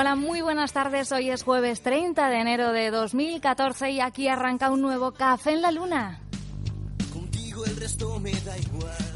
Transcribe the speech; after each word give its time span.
Hola, 0.00 0.14
muy 0.14 0.42
buenas 0.42 0.72
tardes. 0.72 1.10
Hoy 1.10 1.28
es 1.28 1.42
jueves 1.42 1.82
30 1.82 2.28
de 2.28 2.38
enero 2.38 2.70
de 2.70 2.92
2014 2.92 3.90
y 3.90 4.00
aquí 4.00 4.28
arranca 4.28 4.70
un 4.70 4.80
nuevo 4.80 5.10
Café 5.10 5.54
en 5.54 5.62
la 5.62 5.72
Luna. 5.72 6.20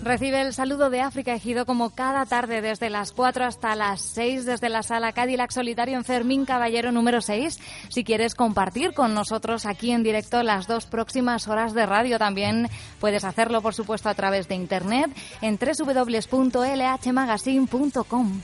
Recibe 0.02 0.40
el 0.40 0.52
saludo 0.52 0.90
de 0.90 1.00
África 1.00 1.36
Ejido 1.36 1.66
como 1.66 1.90
cada 1.90 2.26
tarde 2.26 2.60
desde 2.60 2.90
las 2.90 3.12
4 3.12 3.44
hasta 3.44 3.76
las 3.76 4.00
6 4.00 4.44
desde 4.44 4.70
la 4.70 4.82
sala 4.82 5.12
Cadillac 5.12 5.52
Solitario 5.52 5.96
en 5.96 6.04
Fermín 6.04 6.44
Caballero 6.44 6.90
número 6.90 7.20
6. 7.20 7.60
Si 7.88 8.02
quieres 8.02 8.34
compartir 8.34 8.92
con 8.92 9.14
nosotros 9.14 9.66
aquí 9.66 9.92
en 9.92 10.02
directo 10.02 10.42
las 10.42 10.66
dos 10.66 10.86
próximas 10.86 11.46
horas 11.46 11.74
de 11.74 11.86
radio, 11.86 12.18
también 12.18 12.68
puedes 12.98 13.22
hacerlo 13.22 13.62
por 13.62 13.74
supuesto 13.74 14.08
a 14.08 14.14
través 14.14 14.48
de 14.48 14.56
internet 14.56 15.12
en 15.42 15.60
www.lhmagazine.com. 15.60 18.40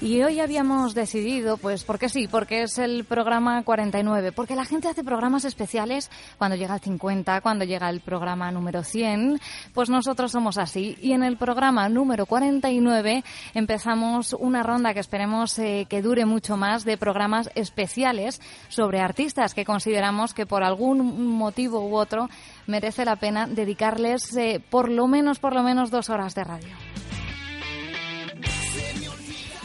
Y 0.00 0.22
hoy 0.22 0.38
habíamos 0.38 0.94
decidido, 0.94 1.56
pues, 1.56 1.82
porque 1.82 2.08
sí, 2.08 2.28
porque 2.28 2.62
es 2.62 2.78
el 2.78 3.04
programa 3.04 3.64
49, 3.64 4.30
porque 4.30 4.54
la 4.54 4.64
gente 4.64 4.86
hace 4.86 5.02
programas 5.02 5.44
especiales 5.44 6.08
cuando 6.38 6.56
llega 6.56 6.76
el 6.76 6.80
50, 6.80 7.40
cuando 7.40 7.64
llega 7.64 7.90
el 7.90 8.00
programa 8.00 8.52
número 8.52 8.84
100, 8.84 9.40
pues 9.74 9.90
nosotros 9.90 10.30
somos 10.30 10.56
así. 10.56 10.96
Y 11.02 11.14
en 11.14 11.24
el 11.24 11.36
programa 11.36 11.88
número 11.88 12.26
49 12.26 13.24
empezamos 13.54 14.34
una 14.34 14.62
ronda 14.62 14.94
que 14.94 15.00
esperemos 15.00 15.58
eh, 15.58 15.86
que 15.90 16.00
dure 16.00 16.26
mucho 16.26 16.56
más 16.56 16.84
de 16.84 16.96
programas 16.96 17.50
especiales 17.56 18.40
sobre 18.68 19.00
artistas 19.00 19.52
que 19.52 19.64
consideramos 19.64 20.32
que 20.32 20.46
por 20.46 20.62
algún 20.62 21.26
motivo 21.26 21.80
u 21.80 21.96
otro 21.96 22.30
merece 22.68 23.04
la 23.04 23.16
pena 23.16 23.48
dedicarles 23.48 24.36
eh, 24.36 24.62
por 24.70 24.90
lo 24.90 25.08
menos, 25.08 25.40
por 25.40 25.54
lo 25.54 25.64
menos 25.64 25.90
dos 25.90 26.08
horas 26.08 26.36
de 26.36 26.44
radio. 26.44 27.07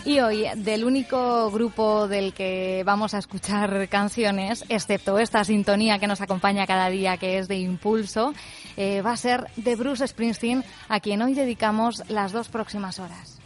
Y 0.05 0.19
hoy, 0.19 0.45
del 0.57 0.83
único 0.83 1.49
grupo 1.49 2.09
del 2.09 2.33
que 2.33 2.83
vamos 2.85 3.13
a 3.13 3.19
escuchar 3.19 3.87
canciones, 3.87 4.65
excepto 4.67 5.17
esta 5.17 5.45
sintonía 5.45 5.97
que 5.97 6.07
nos 6.07 6.19
acompaña 6.19 6.67
cada 6.67 6.89
día, 6.89 7.15
que 7.15 7.37
es 7.37 7.47
de 7.47 7.55
Impulso, 7.59 8.33
eh, 8.75 9.01
va 9.01 9.11
a 9.11 9.17
ser 9.17 9.47
de 9.55 9.77
Bruce 9.77 10.05
Springsteen, 10.05 10.65
a 10.89 10.99
quien 10.99 11.21
hoy 11.21 11.33
dedicamos 11.33 12.03
las 12.09 12.33
dos 12.33 12.49
próximas 12.49 12.99
horas. 12.99 13.42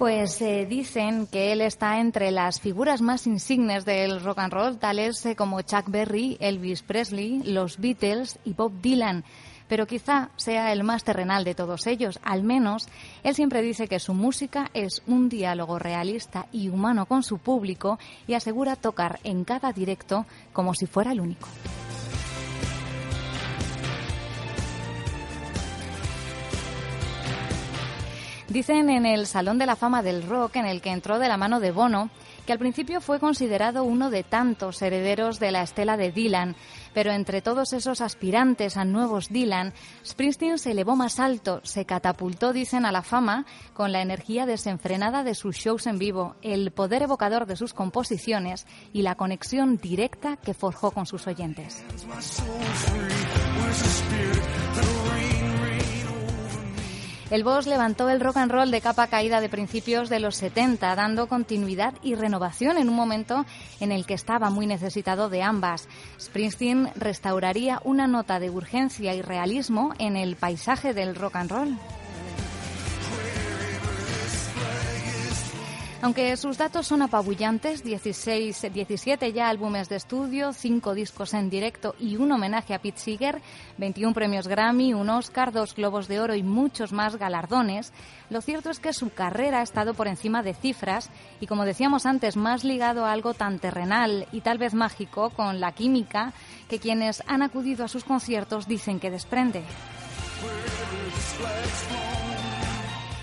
Pues 0.00 0.40
eh, 0.40 0.64
dicen 0.64 1.26
que 1.26 1.52
él 1.52 1.60
está 1.60 2.00
entre 2.00 2.30
las 2.30 2.58
figuras 2.58 3.02
más 3.02 3.26
insignes 3.26 3.84
del 3.84 4.22
rock 4.22 4.38
and 4.38 4.50
roll, 4.50 4.78
tales 4.78 5.26
eh, 5.26 5.36
como 5.36 5.60
Chuck 5.60 5.90
Berry, 5.90 6.38
Elvis 6.40 6.80
Presley, 6.80 7.42
los 7.42 7.76
Beatles 7.78 8.38
y 8.46 8.54
Bob 8.54 8.72
Dylan. 8.80 9.24
Pero 9.68 9.86
quizá 9.86 10.30
sea 10.36 10.72
el 10.72 10.84
más 10.84 11.04
terrenal 11.04 11.44
de 11.44 11.54
todos 11.54 11.86
ellos. 11.86 12.18
Al 12.22 12.44
menos, 12.44 12.88
él 13.22 13.34
siempre 13.34 13.60
dice 13.60 13.88
que 13.88 14.00
su 14.00 14.14
música 14.14 14.70
es 14.72 15.02
un 15.06 15.28
diálogo 15.28 15.78
realista 15.78 16.46
y 16.50 16.70
humano 16.70 17.04
con 17.04 17.22
su 17.22 17.36
público 17.36 17.98
y 18.26 18.32
asegura 18.32 18.76
tocar 18.76 19.20
en 19.22 19.44
cada 19.44 19.70
directo 19.70 20.24
como 20.54 20.72
si 20.72 20.86
fuera 20.86 21.12
el 21.12 21.20
único. 21.20 21.46
Dicen 28.50 28.90
en 28.90 29.06
el 29.06 29.28
Salón 29.28 29.58
de 29.58 29.66
la 29.66 29.76
Fama 29.76 30.02
del 30.02 30.24
Rock, 30.26 30.56
en 30.56 30.66
el 30.66 30.80
que 30.80 30.90
entró 30.90 31.20
de 31.20 31.28
la 31.28 31.36
mano 31.36 31.60
de 31.60 31.70
Bono, 31.70 32.10
que 32.44 32.52
al 32.52 32.58
principio 32.58 33.00
fue 33.00 33.20
considerado 33.20 33.84
uno 33.84 34.10
de 34.10 34.24
tantos 34.24 34.82
herederos 34.82 35.38
de 35.38 35.52
la 35.52 35.62
estela 35.62 35.96
de 35.96 36.10
Dylan, 36.10 36.56
pero 36.92 37.12
entre 37.12 37.42
todos 37.42 37.72
esos 37.72 38.00
aspirantes 38.00 38.76
a 38.76 38.84
nuevos 38.84 39.28
Dylan, 39.28 39.72
Springsteen 40.04 40.58
se 40.58 40.72
elevó 40.72 40.96
más 40.96 41.20
alto, 41.20 41.60
se 41.62 41.84
catapultó, 41.84 42.52
dicen, 42.52 42.84
a 42.84 42.90
la 42.90 43.02
fama 43.02 43.46
con 43.72 43.92
la 43.92 44.02
energía 44.02 44.46
desenfrenada 44.46 45.22
de 45.22 45.36
sus 45.36 45.54
shows 45.54 45.86
en 45.86 46.00
vivo, 46.00 46.34
el 46.42 46.72
poder 46.72 47.02
evocador 47.02 47.46
de 47.46 47.54
sus 47.54 47.72
composiciones 47.72 48.66
y 48.92 49.02
la 49.02 49.14
conexión 49.14 49.76
directa 49.76 50.38
que 50.38 50.54
forjó 50.54 50.90
con 50.90 51.06
sus 51.06 51.28
oyentes. 51.28 51.84
El 57.30 57.44
Boss 57.44 57.68
levantó 57.68 58.10
el 58.10 58.18
rock 58.18 58.38
and 58.38 58.50
roll 58.50 58.72
de 58.72 58.80
capa 58.80 59.06
caída 59.06 59.40
de 59.40 59.48
principios 59.48 60.08
de 60.08 60.18
los 60.18 60.34
70, 60.34 60.96
dando 60.96 61.28
continuidad 61.28 61.94
y 62.02 62.16
renovación 62.16 62.76
en 62.76 62.88
un 62.88 62.96
momento 62.96 63.46
en 63.78 63.92
el 63.92 64.04
que 64.04 64.14
estaba 64.14 64.50
muy 64.50 64.66
necesitado 64.66 65.28
de 65.28 65.42
ambas. 65.42 65.88
Springsteen 66.20 66.90
restauraría 66.96 67.80
una 67.84 68.08
nota 68.08 68.40
de 68.40 68.50
urgencia 68.50 69.14
y 69.14 69.22
realismo 69.22 69.94
en 70.00 70.16
el 70.16 70.34
paisaje 70.34 70.92
del 70.92 71.14
rock 71.14 71.36
and 71.36 71.50
roll. 71.52 71.78
Aunque 76.02 76.34
sus 76.38 76.56
datos 76.56 76.86
son 76.86 77.02
apabullantes, 77.02 77.84
16, 77.84 78.72
17 78.72 79.32
ya 79.34 79.50
álbumes 79.50 79.90
de 79.90 79.96
estudio, 79.96 80.54
5 80.54 80.94
discos 80.94 81.34
en 81.34 81.50
directo 81.50 81.94
y 81.98 82.16
un 82.16 82.32
homenaje 82.32 82.72
a 82.72 82.78
Pete 82.78 82.98
Seeger, 82.98 83.42
21 83.76 84.14
premios 84.14 84.48
Grammy, 84.48 84.94
un 84.94 85.10
Oscar, 85.10 85.52
dos 85.52 85.74
Globos 85.74 86.08
de 86.08 86.20
Oro 86.20 86.34
y 86.34 86.42
muchos 86.42 86.92
más 86.92 87.16
galardones, 87.16 87.92
lo 88.30 88.40
cierto 88.40 88.70
es 88.70 88.80
que 88.80 88.94
su 88.94 89.10
carrera 89.10 89.60
ha 89.60 89.62
estado 89.62 89.92
por 89.92 90.08
encima 90.08 90.42
de 90.42 90.54
cifras 90.54 91.10
y, 91.38 91.46
como 91.46 91.66
decíamos 91.66 92.06
antes, 92.06 92.34
más 92.34 92.64
ligado 92.64 93.04
a 93.04 93.12
algo 93.12 93.34
tan 93.34 93.58
terrenal 93.58 94.26
y 94.32 94.40
tal 94.40 94.56
vez 94.56 94.72
mágico 94.72 95.28
con 95.28 95.60
la 95.60 95.72
química 95.72 96.32
que 96.70 96.78
quienes 96.78 97.22
han 97.26 97.42
acudido 97.42 97.84
a 97.84 97.88
sus 97.88 98.04
conciertos 98.04 98.66
dicen 98.66 99.00
que 99.00 99.10
desprende. 99.10 99.62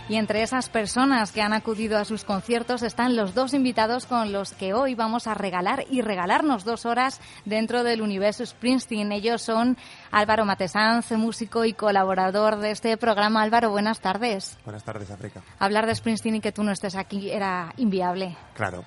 Y 0.10 0.16
entre 0.16 0.42
esas 0.42 0.70
personas 0.70 1.34
que 1.34 1.42
han 1.42 1.52
acudido 1.52 1.98
a 1.98 2.06
sus 2.06 2.24
conciertos 2.24 2.82
están 2.82 3.18
los 3.18 3.36
dos 3.36 3.54
invitados 3.54 4.06
con 4.06 4.32
los 4.32 4.54
que 4.54 4.74
hoy 4.74 4.96
vamos 4.96 5.28
a 5.28 5.34
regalar 5.34 5.84
y 5.90 6.02
regalarnos 6.02 6.64
dos 6.64 6.86
horas 6.86 7.20
dentro 7.44 7.84
del 7.84 8.02
universo 8.02 8.46
Springsteen. 8.46 9.12
Ellos 9.12 9.42
son 9.42 9.78
Álvaro 10.10 10.46
Matesanz, 10.46 11.12
músico 11.12 11.66
y 11.66 11.74
colaborador 11.74 12.58
de 12.60 12.72
este 12.72 12.96
programa. 12.96 13.42
Álvaro, 13.42 13.70
buenas 13.70 14.00
tardes. 14.00 14.58
Buenas 14.64 14.86
tardes, 14.86 15.12
África. 15.12 15.42
Hablar 15.60 15.86
de 15.86 15.96
Springsteen 15.96 16.36
y 16.36 16.42
que 16.42 16.54
tú 16.54 16.64
no 16.64 16.72
estés 16.72 16.96
aquí 16.96 17.30
era 17.30 17.74
inviable. 17.76 18.38
Claro. 18.54 18.86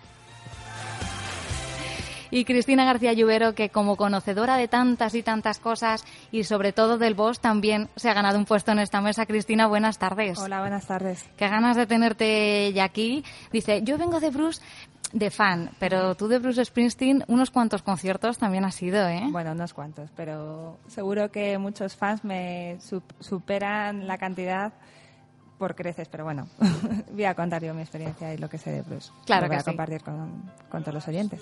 Y 2.30 2.44
Cristina 2.44 2.84
García 2.84 3.12
Lluvero, 3.12 3.54
que 3.54 3.70
como 3.70 3.96
conocedora 3.96 4.56
de 4.56 4.68
tantas 4.68 5.14
y 5.14 5.22
tantas 5.22 5.58
cosas 5.58 6.04
y 6.32 6.44
sobre 6.44 6.72
todo 6.72 6.98
del 6.98 7.14
boss, 7.14 7.40
también 7.40 7.88
se 7.96 8.08
ha 8.08 8.14
ganado 8.14 8.38
un 8.38 8.44
puesto 8.44 8.72
en 8.72 8.78
esta 8.78 9.00
mesa. 9.00 9.26
Cristina, 9.26 9.66
buenas 9.66 9.98
tardes. 9.98 10.38
Hola, 10.38 10.60
buenas 10.60 10.86
tardes. 10.86 11.24
Qué 11.36 11.48
ganas 11.48 11.76
de 11.76 11.86
tenerte 11.86 12.72
ya 12.72 12.84
aquí. 12.84 13.24
Dice, 13.52 13.82
yo 13.82 13.98
vengo 13.98 14.20
de 14.20 14.30
Bruce 14.30 14.60
de 15.12 15.30
fan, 15.30 15.70
pero 15.78 16.14
tú 16.14 16.28
de 16.28 16.38
Bruce 16.38 16.64
Springsteen, 16.64 17.24
unos 17.26 17.50
cuantos 17.50 17.82
conciertos 17.82 18.38
también 18.38 18.64
has 18.64 18.80
ido, 18.80 19.08
¿eh? 19.08 19.22
Bueno, 19.30 19.52
unos 19.52 19.74
cuantos, 19.74 20.10
pero 20.14 20.78
seguro 20.86 21.30
que 21.30 21.58
muchos 21.58 21.96
fans 21.96 22.24
me 22.24 22.78
superan 23.18 24.06
la 24.06 24.18
cantidad 24.18 24.72
por 25.58 25.74
creces, 25.74 26.08
pero 26.08 26.24
bueno, 26.24 26.48
voy 27.12 27.24
a 27.24 27.34
contar 27.34 27.62
yo 27.62 27.74
mi 27.74 27.82
experiencia 27.82 28.32
y 28.32 28.38
lo 28.38 28.48
que 28.48 28.56
sé 28.56 28.70
de 28.70 28.82
Bruce. 28.82 29.10
Claro 29.26 29.42
lo 29.42 29.48
voy 29.48 29.56
que 29.56 29.60
a 29.60 29.64
compartir 29.64 30.02
con, 30.02 30.50
con 30.70 30.82
todos 30.82 30.94
los 30.94 31.08
oyentes. 31.08 31.40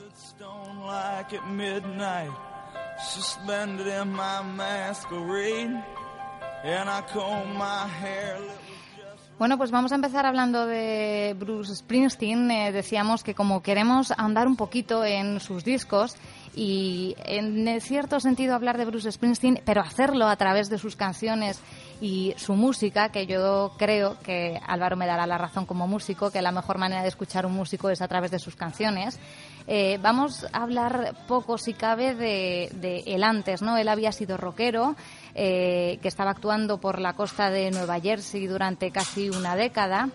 Bueno, 9.39 9.57
pues 9.57 9.71
vamos 9.71 9.93
a 9.93 9.95
empezar 9.95 10.27
hablando 10.27 10.67
de 10.67 11.37
Bruce 11.39 11.77
Springsteen. 11.77 12.51
Eh, 12.51 12.73
decíamos 12.73 13.23
que 13.23 13.35
como 13.35 13.63
queremos 13.63 14.13
andar 14.17 14.49
un 14.49 14.57
poquito 14.57 15.05
en 15.05 15.39
sus 15.39 15.63
discos 15.63 16.17
y 16.59 17.15
en 17.25 17.81
cierto 17.81 18.19
sentido 18.19 18.53
hablar 18.53 18.79
de 18.79 18.85
Bruce 18.85 19.13
Springsteen, 19.13 19.63
pero 19.65 19.81
hacerlo 19.81 20.27
a 20.27 20.35
través 20.35 20.69
de 20.69 20.77
sus 20.77 20.97
canciones 20.97 21.61
y 22.01 22.35
su 22.37 22.55
música, 22.55 23.11
que 23.11 23.29
yo 23.29 23.75
creo 23.79 24.19
que 24.25 24.59
Álvaro 24.67 24.97
me 24.97 25.07
dará 25.07 25.25
la 25.29 25.39
razón 25.39 25.67
como 25.67 25.87
músico, 25.87 26.33
que 26.33 26.43
la 26.43 26.51
mejor 26.51 26.79
manera 26.79 27.03
de 27.03 27.09
escuchar 27.09 27.47
un 27.47 27.53
músico 27.53 27.91
es 27.91 28.03
a 28.03 28.09
través 28.09 28.33
de 28.33 28.41
sus 28.41 28.57
canciones. 28.57 29.21
Eh, 29.69 30.01
vamos 30.03 30.47
a 30.53 30.65
hablar 30.65 31.15
poco, 31.29 31.59
si 31.59 31.75
cabe, 31.75 32.17
de, 32.17 32.71
de 32.73 33.05
él 33.07 33.23
antes, 33.23 33.63
¿no? 33.63 33.77
Él 33.77 33.87
había 33.87 34.11
sido 34.11 34.37
rockero, 34.37 34.97
eh, 35.40 36.00
que 36.02 36.08
estaba 36.08 36.32
actuando 36.32 36.81
por 36.81 37.00
la 37.00 37.12
costa 37.12 37.49
de 37.49 37.70
Nueva 37.70 38.00
Jersey 38.00 38.49
durante 38.49 38.90
casi 38.90 39.31
una 39.31 39.55
década. 39.55 40.08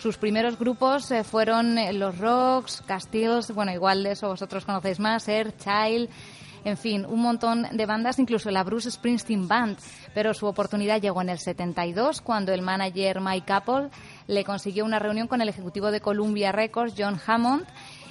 Sus 0.00 0.16
primeros 0.16 0.58
grupos 0.58 1.10
eh, 1.10 1.22
fueron 1.22 1.76
los 1.98 2.16
Rocks, 2.16 2.82
Castiles, 2.86 3.52
bueno, 3.52 3.72
igual 3.72 4.02
de 4.02 4.12
eso 4.12 4.28
vosotros 4.28 4.64
conocéis 4.64 4.98
más, 4.98 5.28
Air, 5.28 5.54
Child, 5.58 6.08
en 6.64 6.78
fin, 6.78 7.04
un 7.06 7.20
montón 7.20 7.66
de 7.72 7.84
bandas, 7.86 8.18
incluso 8.18 8.50
la 8.50 8.64
Bruce 8.64 8.90
Springsteen 8.90 9.48
Band, 9.48 9.76
pero 10.14 10.32
su 10.32 10.46
oportunidad 10.46 11.00
llegó 11.00 11.20
en 11.20 11.28
el 11.28 11.38
72 11.38 12.22
cuando 12.22 12.54
el 12.54 12.62
manager 12.62 13.20
Mike 13.20 13.52
Apple 13.52 13.90
le 14.26 14.44
consiguió 14.44 14.86
una 14.86 14.98
reunión 14.98 15.26
con 15.26 15.42
el 15.42 15.48
ejecutivo 15.50 15.90
de 15.90 16.00
Columbia 16.00 16.52
Records, 16.52 16.94
John 16.96 17.20
Hammond, 17.26 17.66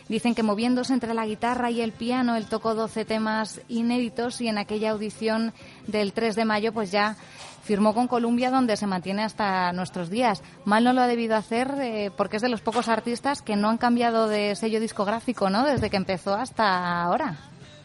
Dicen 0.10 0.34
que 0.34 0.42
moviéndose 0.42 0.92
entre 0.92 1.14
la 1.14 1.28
guitarra 1.28 1.70
y 1.70 1.82
el 1.82 1.92
piano, 1.92 2.36
él 2.36 2.48
tocó 2.48 2.74
12 2.74 3.06
temas 3.06 3.62
inéditos 3.70 4.42
y 4.42 4.48
en 4.48 4.58
aquella 4.58 4.90
audición 4.90 5.54
del 5.86 6.14
3 6.14 6.36
de 6.36 6.46
mayo 6.46 6.74
pues 6.74 6.90
ya 6.90 7.16
firmó 7.64 7.94
con 7.94 8.08
Columbia 8.08 8.50
donde 8.50 8.76
se 8.76 8.88
mantiene 8.88 9.24
hasta 9.24 9.72
nuestros 9.72 10.10
días. 10.10 10.42
Mal 10.66 10.84
no 10.84 10.94
lo 10.94 11.02
ha 11.02 11.08
debido 11.08 11.36
hacer 11.36 11.76
eh, 11.80 12.10
porque 12.18 12.38
es 12.38 12.42
de 12.42 12.50
los 12.50 12.62
pocos 12.62 12.88
artistas 12.88 13.44
que 13.44 13.56
no 13.56 13.70
han 13.70 13.78
cambiado 13.78 14.28
de 14.28 14.56
sello 14.56 14.80
discográfico, 14.80 15.52
¿no? 15.52 15.64
Desde 15.64 15.92
que 15.92 15.98
empezó 15.98 16.34
hasta 16.34 17.04
ahora. 17.04 17.38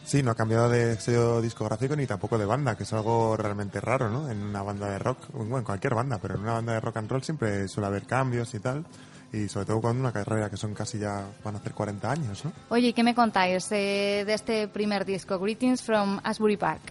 Sí, 0.03 0.23
no 0.23 0.31
ha 0.31 0.35
cambiado 0.35 0.67
de 0.67 0.99
sello 0.99 1.41
discográfico 1.41 1.95
ni 1.95 2.07
tampoco 2.07 2.39
de 2.39 2.45
banda, 2.45 2.75
que 2.75 2.83
es 2.83 2.93
algo 2.93 3.37
realmente 3.37 3.79
raro, 3.79 4.09
¿no? 4.09 4.31
En 4.31 4.41
una 4.41 4.63
banda 4.63 4.89
de 4.89 4.97
rock, 4.97 5.19
bueno, 5.31 5.59
en 5.59 5.63
cualquier 5.63 5.93
banda, 5.93 6.17
pero 6.19 6.35
en 6.35 6.41
una 6.41 6.53
banda 6.53 6.73
de 6.73 6.79
rock 6.79 6.97
and 6.97 7.11
roll 7.11 7.23
siempre 7.23 7.67
suele 7.67 7.85
haber 7.85 8.07
cambios 8.07 8.55
y 8.55 8.59
tal 8.59 8.83
y 9.35 9.49
sobre 9.49 9.65
todo 9.65 9.81
con 9.81 9.97
una 9.99 10.11
carrera 10.11 10.49
que 10.49 10.57
son 10.57 10.73
casi 10.73 10.97
ya 10.97 11.27
van 11.43 11.55
a 11.55 11.57
hacer 11.57 11.73
40 11.73 12.09
años, 12.09 12.45
¿no? 12.45 12.53
Oye, 12.69 12.93
¿qué 12.93 13.03
me 13.03 13.13
contáis 13.13 13.69
eh, 13.71 14.23
de 14.25 14.33
este 14.33 14.67
primer 14.67 15.03
disco, 15.05 15.37
Greetings 15.37 15.81
from 15.83 16.19
Asbury 16.23 16.57
Park? 16.57 16.81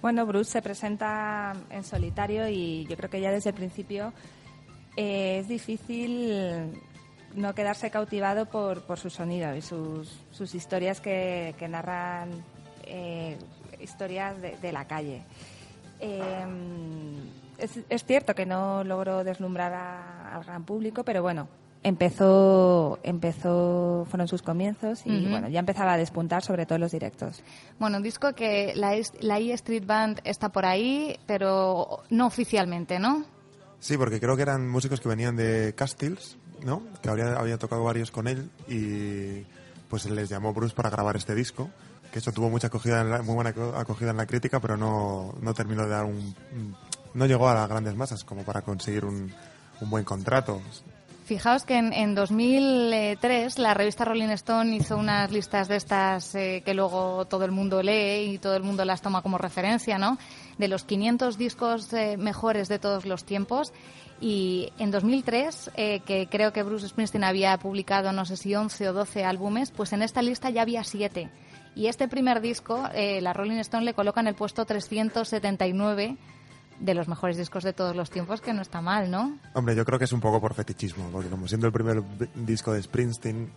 Bueno, 0.00 0.24
Bruce 0.24 0.50
se 0.50 0.62
presenta 0.62 1.52
en 1.68 1.84
solitario 1.84 2.48
y 2.48 2.86
yo 2.86 2.96
creo 2.96 3.10
que 3.10 3.20
ya 3.20 3.30
desde 3.30 3.50
el 3.50 3.56
principio 3.56 4.14
eh, 4.96 5.40
es 5.40 5.48
difícil 5.48 6.72
no 7.34 7.54
quedarse 7.54 7.90
cautivado 7.90 8.46
por, 8.46 8.82
por 8.82 8.98
su 8.98 9.10
sonido 9.10 9.54
y 9.54 9.60
sus, 9.60 10.20
sus 10.30 10.54
historias 10.54 11.02
que, 11.02 11.54
que 11.58 11.68
narran 11.68 12.30
eh, 12.84 13.36
historias 13.78 14.40
de, 14.40 14.56
de, 14.56 14.72
la 14.72 14.86
calle. 14.86 15.22
Es, 17.58 17.78
es, 17.90 18.04
cierto 18.04 18.34
que 18.34 18.46
no 18.46 18.82
logró 18.84 19.22
deslumbrar 19.22 19.74
a, 19.74 20.34
al 20.34 20.44
gran 20.44 20.64
público, 20.64 21.04
pero 21.04 21.20
bueno, 21.20 21.46
empezó 21.82 22.98
empezó 23.02 24.06
fueron 24.10 24.28
sus 24.28 24.42
comienzos 24.42 25.02
y 25.06 25.26
bueno 25.28 25.48
ya 25.48 25.60
empezaba 25.60 25.94
a 25.94 25.96
despuntar 25.96 26.42
sobre 26.42 26.66
todo 26.66 26.78
los 26.78 26.92
directos. 26.92 27.42
Bueno 27.78 27.96
un 27.96 28.02
disco 28.02 28.34
que 28.34 28.72
la, 28.74 28.94
la 29.20 29.38
E 29.38 29.52
Street 29.54 29.84
Band 29.86 30.20
está 30.24 30.50
por 30.50 30.66
ahí 30.66 31.18
pero 31.26 32.02
no 32.10 32.26
oficialmente 32.26 32.98
no 32.98 33.24
sí 33.78 33.96
porque 33.96 34.20
creo 34.20 34.36
que 34.36 34.42
eran 34.42 34.68
músicos 34.68 35.00
que 35.00 35.08
venían 35.08 35.36
de 35.36 35.74
Castiles 35.74 36.36
no 36.62 36.82
que 37.02 37.08
había, 37.08 37.32
había 37.34 37.56
tocado 37.56 37.82
varios 37.82 38.10
con 38.10 38.28
él 38.28 38.50
y 38.68 39.46
pues 39.88 40.08
les 40.10 40.28
llamó 40.28 40.52
Bruce 40.52 40.74
para 40.74 40.90
grabar 40.90 41.16
este 41.16 41.34
disco 41.34 41.70
que 42.12 42.18
eso 42.18 42.32
tuvo 42.32 42.50
mucha 42.50 42.66
acogida 42.66 43.00
en 43.00 43.10
la, 43.10 43.22
muy 43.22 43.34
buena 43.34 43.54
acogida 43.76 44.10
en 44.10 44.18
la 44.18 44.26
crítica 44.26 44.60
pero 44.60 44.76
no 44.76 45.34
no 45.40 45.54
terminó 45.54 45.84
de 45.84 45.88
dar 45.88 46.04
un 46.04 46.34
no 47.14 47.24
llegó 47.24 47.48
a 47.48 47.54
las 47.54 47.68
grandes 47.70 47.96
masas 47.96 48.22
como 48.22 48.44
para 48.44 48.60
conseguir 48.60 49.06
un, 49.06 49.32
un 49.80 49.90
buen 49.90 50.04
contrato 50.04 50.60
Fijaos 51.30 51.62
que 51.62 51.76
en, 51.76 51.92
en, 51.92 52.16
2003 52.16 53.60
la 53.60 53.72
revista 53.72 54.04
Rolling 54.04 54.30
Stone 54.30 54.74
hizo 54.74 54.96
unas 54.96 55.30
listas 55.30 55.68
de 55.68 55.76
estas 55.76 56.34
eh, 56.34 56.60
que 56.64 56.74
luego 56.74 57.24
todo 57.26 57.44
el 57.44 57.52
mundo 57.52 57.84
lee 57.84 58.32
y 58.32 58.38
todo 58.38 58.56
el 58.56 58.64
mundo 58.64 58.84
las 58.84 59.00
toma 59.00 59.22
como 59.22 59.38
referencia, 59.38 59.96
¿no? 59.96 60.18
De 60.58 60.66
los 60.66 60.82
500 60.82 61.38
discos 61.38 61.92
eh, 61.92 62.16
mejores 62.16 62.66
de 62.66 62.80
todos 62.80 63.06
los 63.06 63.22
tiempos. 63.22 63.72
Y 64.20 64.72
en 64.80 64.90
2003, 64.90 65.70
eh, 65.76 66.00
que 66.00 66.26
creo 66.28 66.52
que 66.52 66.64
Bruce 66.64 66.88
Springsteen 66.88 67.22
había 67.22 67.56
publicado, 67.58 68.10
no 68.10 68.24
sé 68.24 68.36
si 68.36 68.52
11 68.52 68.88
o 68.88 68.92
12 68.92 69.24
álbumes, 69.24 69.70
pues 69.70 69.92
en 69.92 70.02
esta 70.02 70.22
lista 70.22 70.50
ya 70.50 70.62
había 70.62 70.82
7. 70.82 71.30
Y 71.76 71.86
este 71.86 72.08
primer 72.08 72.40
disco, 72.40 72.88
la 72.92 73.32
Rolling 73.32 73.58
Stone 73.58 73.84
le 73.84 73.94
coloca 73.94 74.20
en 74.20 74.26
el 74.26 74.34
puesto 74.34 74.64
379 74.64 76.16
de 76.80 76.94
los 76.94 77.08
mejores 77.08 77.36
discos 77.36 77.62
de 77.62 77.72
todos 77.72 77.94
los 77.94 78.10
tiempos, 78.10 78.40
que 78.40 78.52
no 78.52 78.62
está 78.62 78.80
mal, 78.80 79.10
¿no? 79.10 79.38
Hombre, 79.54 79.76
yo 79.76 79.84
creo 79.84 79.98
que 79.98 80.06
es 80.06 80.12
un 80.12 80.20
poco 80.20 80.40
por 80.40 80.54
fetichismo, 80.54 81.08
porque 81.10 81.28
como 81.28 81.46
siendo 81.46 81.66
el 81.66 81.72
primer 81.72 82.02
disco 82.34 82.72
de 82.72 82.82
Springsteen, 82.82 83.50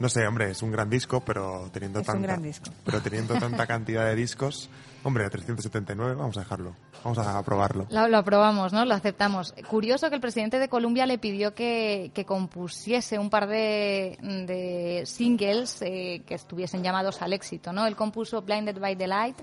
no 0.00 0.08
sé, 0.08 0.26
hombre, 0.26 0.50
es 0.50 0.60
un 0.62 0.72
gran 0.72 0.90
disco, 0.90 1.20
pero 1.20 1.70
teniendo 1.72 2.00
es 2.00 2.06
tanta, 2.06 2.16
un 2.16 2.22
gran 2.24 2.42
disco. 2.42 2.70
pero 2.84 3.00
teniendo 3.00 3.34
tanta 3.34 3.64
cantidad 3.64 4.04
de 4.06 4.16
discos, 4.16 4.68
hombre, 5.04 5.24
a 5.24 5.30
379, 5.30 6.16
vamos 6.16 6.36
a 6.36 6.40
dejarlo, 6.40 6.74
vamos 7.04 7.18
a 7.18 7.38
aprobarlo. 7.38 7.86
Lo, 7.90 8.08
lo, 8.08 8.18
aprobamos, 8.18 8.72
¿no? 8.72 8.84
Lo 8.84 8.94
aceptamos. 8.94 9.54
Curioso 9.70 10.08
que 10.08 10.16
el 10.16 10.20
presidente 10.20 10.58
de 10.58 10.68
Colombia 10.68 11.06
le 11.06 11.18
pidió 11.18 11.54
que, 11.54 12.10
que 12.12 12.24
compusiese 12.24 13.20
un 13.20 13.30
par 13.30 13.46
de, 13.46 14.18
de 14.20 15.04
singles 15.06 15.80
eh, 15.82 16.22
que 16.26 16.34
estuviesen 16.34 16.82
llamados 16.82 17.22
al 17.22 17.32
éxito, 17.32 17.72
¿no? 17.72 17.86
Él 17.86 17.94
compuso 17.94 18.42
Blinded 18.42 18.80
by 18.80 18.96
the 18.96 19.06
Light 19.06 19.36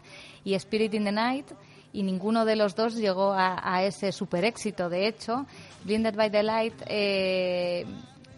y 0.43 0.55
Spirit 0.55 0.93
in 0.95 1.05
the 1.05 1.13
Night 1.13 1.45
y 1.93 2.03
ninguno 2.03 2.45
de 2.45 2.55
los 2.55 2.75
dos 2.75 2.95
llegó 2.95 3.33
a, 3.33 3.83
ese 3.83 4.11
super 4.11 4.45
éxito. 4.45 4.89
De 4.89 5.07
hecho, 5.07 5.45
Blinded 5.83 6.15
by 6.15 6.31
the 6.31 6.43
Light 6.43 6.73
eh, 6.87 7.85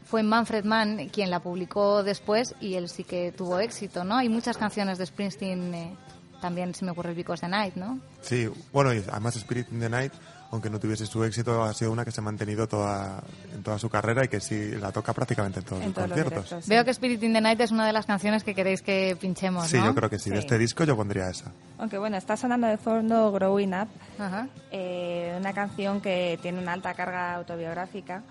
fue 0.05 0.24
Manfred 0.24 0.65
Mann 0.65 1.10
quien 1.10 1.29
la 1.29 1.39
publicó 1.39 2.03
después 2.03 2.55
y 2.60 2.75
él 2.75 2.89
sí 2.89 3.03
que 3.03 3.31
tuvo 3.31 3.60
éxito, 3.60 4.03
¿no? 4.03 4.17
Hay 4.17 4.29
muchas 4.29 4.57
canciones 4.57 4.98
de 4.98 5.05
Springsteen, 5.05 5.74
eh, 5.74 5.95
también 6.41 6.74
se 6.75 6.86
me 6.86 6.91
ocurre 6.91 7.12
el 7.12 7.15
Because 7.15 7.41
the 7.41 7.48
Night, 7.48 7.75
¿no? 7.75 8.00
Sí, 8.22 8.50
bueno, 8.72 8.89
además 8.89 9.36
Spirit 9.36 9.72
in 9.72 9.79
the 9.79 9.89
Night 9.89 10.13
aunque 10.53 10.69
no 10.69 10.79
tuviese 10.79 11.05
su 11.07 11.24
éxito, 11.24 11.63
ha 11.63 11.74
sido 11.74 11.91
una 11.91 12.05
que 12.05 12.12
se 12.12 12.22
ha 12.22 12.24
mantenido 12.24 12.67
toda, 12.67 13.24
en 13.53 13.63
toda 13.63 13.79
su 13.79 13.89
carrera 13.89 14.24
y 14.24 14.27
que 14.27 14.39
sí 14.39 14.72
la 14.79 14.91
toca 14.91 15.12
prácticamente 15.12 15.60
en 15.60 15.65
todos 15.65 15.81
en 15.81 15.88
los 15.88 15.95
todos 15.95 16.07
conciertos. 16.10 16.33
Los 16.36 16.43
directos, 16.45 16.65
sí. 16.65 16.69
Veo 16.69 16.86
que 16.86 16.91
Spirit 16.91 17.24
in 17.24 17.33
the 17.33 17.41
Night 17.41 17.60
es 17.60 17.72
una 17.72 17.88
de 17.88 17.91
las 17.93 18.05
canciones 18.05 18.43
que 18.43 18.53
queréis 18.53 18.83
que 18.83 19.17
pinchemos, 19.19 19.67
Sí, 19.67 19.77
¿no? 19.79 19.86
yo 19.88 19.95
creo 19.95 20.10
que 20.12 20.19
sí. 20.19 20.29
De 20.29 20.36
Sí. 20.38 20.39
este 20.41 20.57
disco 20.60 20.83
yo 20.83 20.95
pondría 20.95 21.27
esa. 21.29 21.51
aunque 21.79 21.98
bueno 21.98 22.17
está 22.17 22.38
sonando 22.38 22.67
de 22.67 22.77
fondo 22.77 23.31
Growing 23.31 23.74
Up 23.74 23.88
Ajá. 24.19 24.48
eh, 24.72 25.36
una 25.39 25.53
canción 25.53 26.00
que 26.01 26.38
tiene 26.41 26.60
una 26.60 26.74
alta 26.74 26.93
carga 26.93 27.33
autobiográfica 27.33 28.22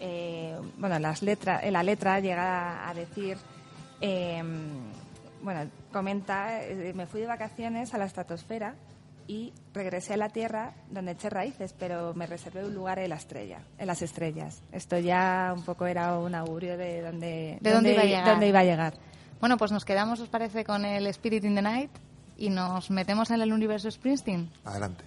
eh, 0.00 0.56
bueno 0.78 0.98
las 0.98 1.22
letras 1.22 1.62
en 1.62 1.72
la 1.74 1.82
letra 1.84 2.18
llega 2.18 2.88
a 2.88 2.92
decir 2.92 3.36
eh, 4.00 4.42
bueno 5.42 5.70
comenta 5.92 6.60
eh, 6.62 6.92
me 6.94 7.06
fui 7.06 7.20
de 7.20 7.26
vacaciones 7.28 7.94
a 7.94 7.98
la 7.98 8.06
estratosfera 8.06 8.74
y 9.32 9.52
regresé 9.72 10.14
a 10.14 10.16
la 10.18 10.28
Tierra 10.28 10.74
donde 10.90 11.12
eché 11.12 11.30
raíces, 11.30 11.74
pero 11.78 12.12
me 12.14 12.26
reservé 12.26 12.64
un 12.64 12.74
lugar 12.74 12.98
en 12.98 13.08
la 13.08 13.16
estrella, 13.16 13.60
en 13.78 13.86
las 13.86 14.02
estrellas. 14.02 14.60
Esto 14.72 14.98
ya 14.98 15.52
un 15.56 15.62
poco 15.64 15.86
era 15.86 16.18
un 16.18 16.34
augurio 16.34 16.76
de 16.76 17.00
dónde, 17.00 17.58
¿De 17.60 17.72
dónde 17.72 17.92
iba 17.92 18.02
a 18.02 18.04
llegar? 18.04 18.26
dónde 18.26 18.48
iba 18.48 18.58
a 18.60 18.64
llegar. 18.64 18.94
Bueno, 19.40 19.56
pues 19.56 19.72
nos 19.72 19.84
quedamos, 19.84 20.20
¿os 20.20 20.28
parece, 20.28 20.64
con 20.64 20.84
el 20.84 21.06
Spirit 21.06 21.44
in 21.44 21.54
the 21.54 21.62
Night 21.62 21.90
y 22.36 22.50
nos 22.50 22.90
metemos 22.90 23.30
en 23.30 23.40
el 23.40 23.52
universo 23.52 23.90
Springsteen? 23.90 24.50
Adelante. 24.64 25.02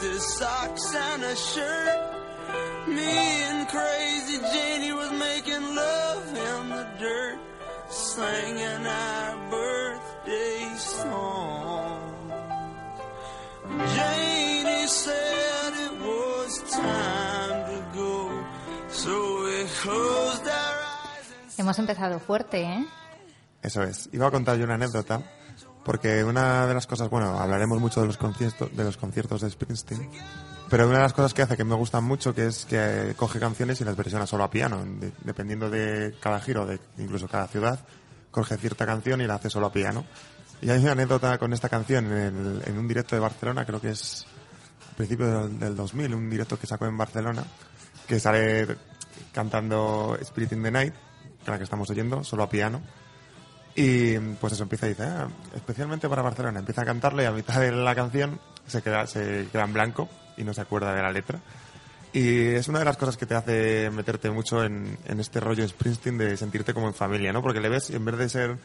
Socks 0.00 0.94
and 0.94 1.22
a 1.22 1.36
shirt. 1.36 2.00
Me 2.88 3.42
and 3.48 3.68
crazy 3.68 4.38
Janie 4.52 4.92
was 4.92 5.10
making 5.12 5.74
love 5.74 6.26
in 6.28 6.68
the 6.70 6.86
dirt, 6.98 7.38
singing 7.88 8.86
our 8.86 9.50
birthday 9.50 10.74
song. 10.76 12.32
Janie 13.94 14.86
said 14.86 15.72
it 15.86 16.00
was 16.00 16.62
time 16.70 17.70
to 17.70 17.96
go, 17.96 18.44
so 18.88 19.44
we 19.44 19.64
closed 19.80 20.46
our 20.46 20.76
eyes 20.82 21.32
and 21.32 21.52
Hemos 21.58 21.78
empezado 21.78 22.18
fuerte, 22.18 22.62
¿eh? 22.62 22.84
Eso 23.62 23.82
es. 23.82 24.08
Iba 24.12 24.26
a 24.26 24.30
contar 24.30 24.58
yo 24.58 24.64
una 24.64 24.74
anécdota, 24.74 25.22
porque 25.84 26.22
una 26.24 26.66
de 26.66 26.74
las 26.74 26.86
cosas, 26.86 27.08
bueno, 27.10 27.38
hablaremos 27.38 27.80
mucho 27.80 28.00
de 28.00 28.06
los 28.06 28.16
conciertos 28.16 28.74
de, 28.76 28.84
los 28.84 28.96
conciertos 28.96 29.40
de 29.40 29.50
Springsteen, 29.50 30.08
pero 30.70 30.86
una 30.88 30.98
de 30.98 31.02
las 31.02 31.12
cosas 31.12 31.34
que 31.34 31.42
hace 31.42 31.56
que 31.56 31.64
me 31.64 31.74
gustan 31.74 32.04
mucho, 32.04 32.34
que 32.34 32.46
es 32.46 32.64
que 32.64 33.14
coge 33.16 33.38
canciones 33.40 33.80
y 33.80 33.84
las 33.84 33.96
versiona 33.96 34.26
solo 34.26 34.44
a 34.44 34.50
piano, 34.50 34.84
de- 34.84 35.12
dependiendo 35.24 35.68
de 35.70 36.14
cada 36.20 36.40
giro, 36.40 36.64
de 36.66 36.78
incluso 36.98 37.28
cada 37.28 37.46
ciudad, 37.48 37.80
coge 38.30 38.56
cierta 38.56 38.86
canción 38.86 39.20
y 39.20 39.26
la 39.26 39.34
hace 39.34 39.50
solo 39.50 39.66
a 39.66 39.72
piano. 39.72 40.04
Y 40.62 40.70
hay 40.70 40.80
una 40.82 40.92
anécdota 40.92 41.36
con 41.38 41.52
esta 41.52 41.68
canción 41.68 42.06
en, 42.06 42.12
el- 42.12 42.62
en 42.66 42.78
un 42.78 42.86
directo 42.88 43.16
de 43.16 43.20
Barcelona, 43.20 43.64
creo 43.66 43.80
que 43.80 43.90
es 43.90 44.24
a 44.92 44.96
principios 44.96 45.48
del, 45.50 45.58
del 45.58 45.76
2000, 45.76 46.14
un 46.14 46.30
directo 46.30 46.58
que 46.58 46.66
sacó 46.66 46.86
en 46.86 46.96
Barcelona, 46.96 47.44
que 48.06 48.20
sale 48.20 48.66
cantando 49.32 50.16
Spirit 50.20 50.52
in 50.52 50.62
the 50.62 50.70
Night, 50.70 50.94
que 51.44 51.50
la 51.50 51.58
que 51.58 51.64
estamos 51.64 51.88
oyendo, 51.90 52.22
solo 52.24 52.44
a 52.44 52.48
piano. 52.48 52.80
Y 53.74 54.18
pues 54.18 54.52
eso 54.52 54.64
empieza 54.64 54.86
y 54.86 54.90
dice, 54.90 55.04
"Ah, 55.04 55.28
especialmente 55.54 56.08
para 56.08 56.22
Barcelona, 56.22 56.58
empieza 56.58 56.82
a 56.82 56.84
cantarle 56.84 57.22
y 57.22 57.26
a 57.26 57.32
mitad 57.32 57.60
de 57.60 57.72
la 57.72 57.94
canción 57.94 58.38
se 58.66 58.82
queda, 58.82 59.06
se 59.06 59.48
queda 59.50 59.64
en 59.64 59.72
blanco 59.72 60.08
y 60.36 60.44
no 60.44 60.52
se 60.52 60.60
acuerda 60.60 60.94
de 60.94 61.02
la 61.02 61.10
letra. 61.10 61.40
Y 62.12 62.48
es 62.48 62.68
una 62.68 62.80
de 62.80 62.84
las 62.84 62.98
cosas 62.98 63.16
que 63.16 63.24
te 63.24 63.34
hace 63.34 63.90
meterte 63.90 64.30
mucho 64.30 64.62
en, 64.62 64.98
este 65.18 65.40
rollo 65.40 65.66
Springsteen 65.66 66.18
de 66.18 66.36
sentirte 66.36 66.74
como 66.74 66.88
en 66.88 66.94
familia, 66.94 67.32
¿no? 67.32 67.40
Porque 67.40 67.60
le 67.60 67.70
ves 67.70 67.88
en 67.88 68.04
vez 68.04 68.18
de 68.18 68.28
ser 68.28 68.58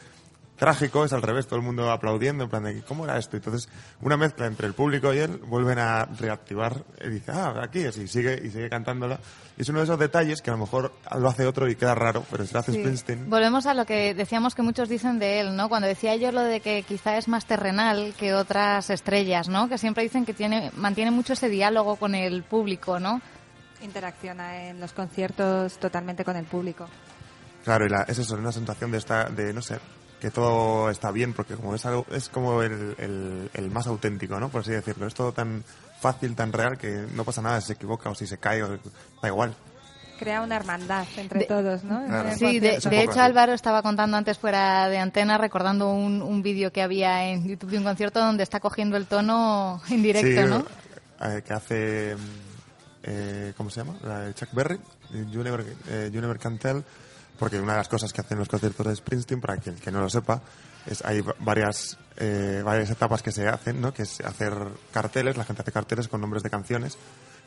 trágico 0.58 1.04
es 1.04 1.12
al 1.12 1.22
revés, 1.22 1.46
todo 1.46 1.58
el 1.58 1.64
mundo 1.64 1.90
aplaudiendo, 1.90 2.44
en 2.44 2.50
plan 2.50 2.64
de 2.64 2.82
¿cómo 2.82 3.04
era 3.04 3.16
esto? 3.16 3.36
Entonces, 3.36 3.68
una 4.02 4.16
mezcla 4.16 4.46
entre 4.46 4.66
el 4.66 4.74
público 4.74 5.14
y 5.14 5.18
él 5.18 5.38
vuelven 5.46 5.78
a 5.78 6.04
reactivar 6.04 6.84
y 7.02 7.08
dice, 7.08 7.32
ah, 7.32 7.54
aquí 7.62 7.80
es, 7.80 7.96
y 7.96 8.08
sigue, 8.08 8.40
y 8.44 8.50
sigue 8.50 8.68
cantándola. 8.68 9.18
Y 9.56 9.62
es 9.62 9.68
uno 9.68 9.78
de 9.78 9.84
esos 9.84 9.98
detalles 9.98 10.42
que 10.42 10.50
a 10.50 10.54
lo 10.54 10.58
mejor 10.58 10.92
lo 11.16 11.28
hace 11.28 11.46
otro 11.46 11.68
y 11.68 11.76
queda 11.76 11.94
raro, 11.94 12.24
pero 12.30 12.44
si 12.44 12.52
lo 12.52 12.60
hace 12.60 12.72
Sí. 12.72 12.80
Springsteen, 12.80 13.30
Volvemos 13.30 13.66
a 13.66 13.74
lo 13.74 13.86
que 13.86 14.14
decíamos 14.14 14.54
que 14.54 14.62
muchos 14.62 14.88
dicen 14.88 15.18
de 15.18 15.40
él, 15.40 15.56
¿no? 15.56 15.68
Cuando 15.68 15.88
decía 15.88 16.16
yo 16.16 16.32
lo 16.32 16.42
de 16.42 16.60
que 16.60 16.82
quizá 16.82 17.16
es 17.16 17.28
más 17.28 17.46
terrenal 17.46 18.14
que 18.18 18.34
otras 18.34 18.90
estrellas, 18.90 19.48
¿no? 19.48 19.68
Que 19.68 19.78
siempre 19.78 20.02
dicen 20.02 20.26
que 20.26 20.34
tiene, 20.34 20.70
mantiene 20.76 21.10
mucho 21.10 21.32
ese 21.32 21.48
diálogo 21.48 21.96
con 21.96 22.14
el 22.14 22.42
público, 22.42 22.98
¿no? 22.98 23.20
Interacciona 23.80 24.68
en 24.68 24.80
los 24.80 24.92
conciertos 24.92 25.78
totalmente 25.78 26.24
con 26.24 26.36
el 26.36 26.44
público. 26.46 26.88
Claro, 27.64 27.86
y 27.86 27.88
la, 27.88 28.02
es 28.02 28.18
eso, 28.18 28.34
una 28.34 28.52
sensación 28.52 28.90
de, 28.90 28.98
esta, 28.98 29.24
de, 29.28 29.52
no 29.52 29.62
sé, 29.62 29.78
que 30.20 30.30
todo 30.30 30.90
está 30.90 31.10
bien, 31.10 31.32
porque 31.32 31.54
como 31.54 31.74
es 31.74 31.86
algo, 31.86 32.04
es 32.10 32.28
como 32.28 32.62
el, 32.62 32.94
el, 32.98 33.50
el 33.54 33.70
más 33.70 33.86
auténtico, 33.86 34.38
¿no? 34.40 34.48
Por 34.48 34.62
así 34.62 34.72
decirlo. 34.72 35.06
Es 35.06 35.14
todo 35.14 35.32
tan 35.32 35.62
fácil, 36.00 36.34
tan 36.34 36.52
real, 36.52 36.76
que 36.78 37.06
no 37.14 37.24
pasa 37.24 37.40
nada 37.42 37.60
si 37.60 37.68
se 37.68 37.72
equivoca 37.74 38.10
o 38.10 38.14
si 38.14 38.26
se 38.26 38.38
cae, 38.38 38.62
o, 38.62 38.68
da 39.22 39.28
igual. 39.28 39.54
Crea 40.18 40.42
una 40.42 40.56
hermandad 40.56 41.06
entre 41.16 41.40
De- 41.40 41.44
todos, 41.46 41.84
¿no? 41.84 42.04
Claro. 42.04 42.30
Sí, 42.36 42.58
de, 42.58 42.74
hecho 42.76 42.88
así. 42.88 43.18
Álvaro 43.20 43.52
estaba 43.52 43.82
contando 43.82 44.16
antes 44.16 44.36
fuera 44.36 44.88
de 44.88 44.98
antena, 44.98 45.38
recordando 45.38 45.92
un, 45.92 46.20
un 46.22 46.42
vídeo 46.42 46.72
que 46.72 46.82
había 46.82 47.28
en 47.28 47.46
YouTube 47.46 47.70
de 47.70 47.78
un 47.78 47.84
concierto 47.84 48.18
donde 48.18 48.42
está 48.42 48.58
cogiendo 48.58 48.96
el 48.96 49.06
tono 49.06 49.80
en 49.88 50.02
directo, 50.02 50.42
Sí, 50.42 50.48
¿no? 50.48 50.64
eh, 51.24 51.42
que 51.46 51.52
hace, 51.52 52.16
mm, 52.16 52.20
eh, 53.04 53.52
¿cómo 53.56 53.70
se 53.70 53.84
llama? 53.84 53.96
La 54.02 54.20
de 54.22 54.34
Chuck 54.34 54.48
Berry, 54.52 54.80
You 55.30 55.44
Never, 55.44 55.64
eh, 55.88 56.10
You 56.12 56.20
Never 56.20 56.38
Can 56.40 56.58
Tell, 56.58 56.82
porque 57.38 57.60
una 57.60 57.72
de 57.72 57.78
las 57.78 57.88
cosas 57.88 58.12
que 58.12 58.20
hacen 58.20 58.38
los 58.38 58.48
conciertos 58.48 58.86
de 58.86 58.96
Springsteen, 58.96 59.40
para 59.40 59.56
quien 59.58 59.76
que 59.76 59.90
no 59.90 60.00
lo 60.00 60.10
sepa, 60.10 60.42
es 60.86 61.04
hay 61.04 61.20
va- 61.20 61.34
varias, 61.40 61.96
eh, 62.16 62.62
varias 62.64 62.90
etapas 62.90 63.22
que 63.22 63.30
se 63.32 63.46
hacen, 63.48 63.80
¿no? 63.80 63.92
Que 63.94 64.02
es 64.02 64.20
hacer 64.20 64.54
carteles, 64.92 65.36
la 65.36 65.44
gente 65.44 65.62
hace 65.62 65.72
carteles 65.72 66.08
con 66.08 66.20
nombres 66.20 66.42
de 66.42 66.50
canciones, 66.50 66.98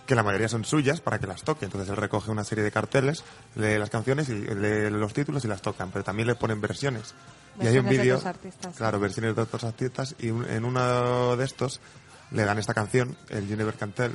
que 0.05 0.15
la 0.15 0.23
mayoría 0.23 0.47
son 0.49 0.65
suyas 0.65 0.99
para 1.01 1.19
que 1.19 1.27
las 1.27 1.43
toque. 1.43 1.65
Entonces 1.65 1.89
él 1.89 1.95
recoge 1.97 2.31
una 2.31 2.43
serie 2.43 2.63
de 2.63 2.71
carteles, 2.71 3.23
lee 3.55 3.77
las 3.77 3.89
canciones 3.89 4.29
y 4.29 4.33
lee 4.33 4.89
los 4.89 5.13
títulos 5.13 5.45
y 5.45 5.47
las 5.47 5.61
tocan, 5.61 5.91
pero 5.91 6.03
también 6.03 6.27
le 6.27 6.35
ponen 6.35 6.59
versiones. 6.61 7.13
y 7.59 7.67
hay 7.67 7.73
un 7.79 7.85
vídeo, 8.01 8.15
claro, 8.77 8.99
versiones 8.99 9.35
de 9.35 9.41
otros 9.41 9.63
artistas 9.65 10.15
y 10.19 10.29
un- 10.29 10.49
en 10.49 10.63
uno 10.65 11.35
de 11.35 11.43
estos 11.45 11.81
le 12.31 12.45
dan 12.45 12.57
esta 12.59 12.73
canción, 12.73 13.17
el 13.29 13.47
You 13.47 13.57
Never 13.57 13.73
Can 13.75 13.91
Tell, 13.91 14.13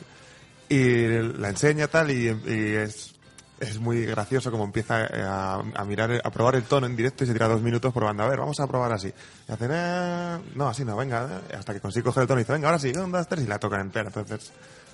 y 0.68 1.06
la 1.38 1.50
enseña 1.50 1.86
tal 1.88 2.10
y, 2.10 2.28
y 2.28 2.74
es, 2.76 3.14
es 3.60 3.78
muy 3.78 4.04
gracioso 4.04 4.50
como 4.50 4.64
empieza 4.64 5.06
eh, 5.06 5.22
a, 5.22 5.54
a 5.74 5.84
mirar, 5.84 6.20
a 6.22 6.30
probar 6.30 6.56
el 6.56 6.64
tono 6.64 6.86
en 6.86 6.96
directo 6.96 7.24
y 7.24 7.26
se 7.26 7.32
tira 7.32 7.48
dos 7.48 7.62
minutos 7.62 7.92
probando, 7.92 8.22
a 8.22 8.28
ver, 8.28 8.38
vamos 8.38 8.60
a 8.60 8.66
probar 8.66 8.92
así. 8.92 9.12
Y 9.48 9.52
hacen, 9.52 9.70
eh, 9.72 10.38
no, 10.54 10.68
así 10.68 10.84
no, 10.84 10.96
venga, 10.96 11.40
eh, 11.50 11.56
hasta 11.56 11.72
que 11.72 11.80
consigue 11.80 12.04
coger 12.04 12.22
el 12.22 12.28
tono 12.28 12.40
y 12.40 12.44
dice, 12.44 12.52
venga, 12.52 12.68
ahora 12.68 12.78
sí, 12.78 12.92
un, 12.96 13.10
dos, 13.10 13.26
tres, 13.26 13.44
y 13.44 13.46
la 13.46 13.58
tocan 13.58 13.80
entera. 13.80 14.08
Entonces, 14.08 14.52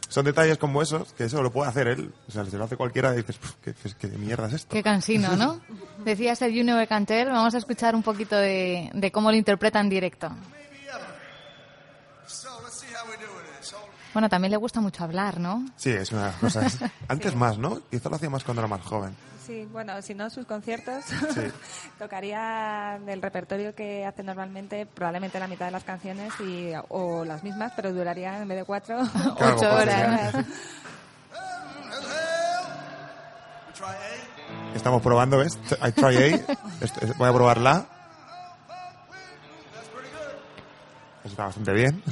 son 0.09 0.25
detalles 0.25 0.59
como 0.59 0.83
esos, 0.83 1.12
que 1.14 1.25
eso 1.25 1.42
lo 1.42 1.50
puede 1.50 1.71
hacer 1.71 1.88
él. 1.88 2.12
O 2.28 2.31
sea, 2.31 2.45
si 2.45 2.57
lo 2.57 2.64
hace 2.64 2.76
cualquiera, 2.76 3.12
dices, 3.12 3.37
"Puf, 3.38 3.54
¿qué, 3.62 3.75
qué, 3.99 4.09
mierda 4.09 4.47
es 4.47 4.52
esto? 4.54 4.75
Qué 4.75 4.83
cansino, 4.83 5.37
¿no? 5.37 5.61
Decías 6.04 6.42
el 6.42 6.52
You 6.52 6.64
Never 6.64 6.87
Can 6.87 7.07
Tell, 7.07 7.28
vamos 7.28 7.54
a 7.54 7.59
escuchar 7.59 7.95
un 7.95 8.02
poquito 8.02 8.37
de, 8.37 8.90
de 8.92 9.11
cómo 9.11 9.31
lo 9.31 9.37
interpreta 9.37 9.81
en 9.81 9.88
directo. 9.88 10.31
Bueno, 14.12 14.28
también 14.28 14.50
le 14.50 14.57
gusta 14.59 14.81
mucho 14.81 15.04
hablar, 15.04 15.40
¿no? 15.40 15.64
Sí, 15.76 15.90
es 15.90 16.12
una 16.12 16.23
de 16.23 16.26
las 16.28 16.37
cosas. 16.37 16.78
Antes 17.09 17.35
más, 17.35 17.57
¿no? 17.59 17.81
Quizá 17.90 18.09
lo 18.11 18.16
hacía 18.16 18.28
más 18.31 18.45
cuando 18.45 18.61
era 18.61 18.69
más 18.69 18.83
joven. 18.83 19.16
Sí, 19.47 19.66
bueno, 19.73 20.00
si 20.02 20.14
no, 20.14 20.31
sus 20.31 20.47
conciertos 20.47 21.04
Sí. 21.35 21.40
tocaría 21.99 23.00
del 23.04 23.21
repertorio 23.21 23.75
que 23.75 24.07
hace 24.07 24.23
normalmente 24.23 24.87
probablemente 24.87 25.40
la 25.40 25.49
mitad 25.49 25.66
de 25.66 25.73
las 25.73 25.83
canciones 25.83 26.33
y, 26.40 26.71
o 26.90 27.25
las 27.25 27.42
mismas, 27.42 27.73
pero 27.75 27.92
durarían 27.92 28.42
en 28.42 28.49
vez 28.49 28.59
de 28.59 28.64
cuatro, 28.64 29.00
Claro, 29.37 29.57
ocho 29.57 29.75
horas. 29.75 30.35
Estamos 34.75 35.02
probando, 35.02 35.38
¿ves? 35.38 35.59
I 35.85 35.92
try 35.92 36.16
A. 36.16 37.14
Voy 37.19 37.28
a 37.28 37.33
probar 37.33 37.59
la. 37.59 37.87
Eso 41.25 41.28
está 41.30 41.45
bastante 41.47 41.73
bien. 41.73 42.02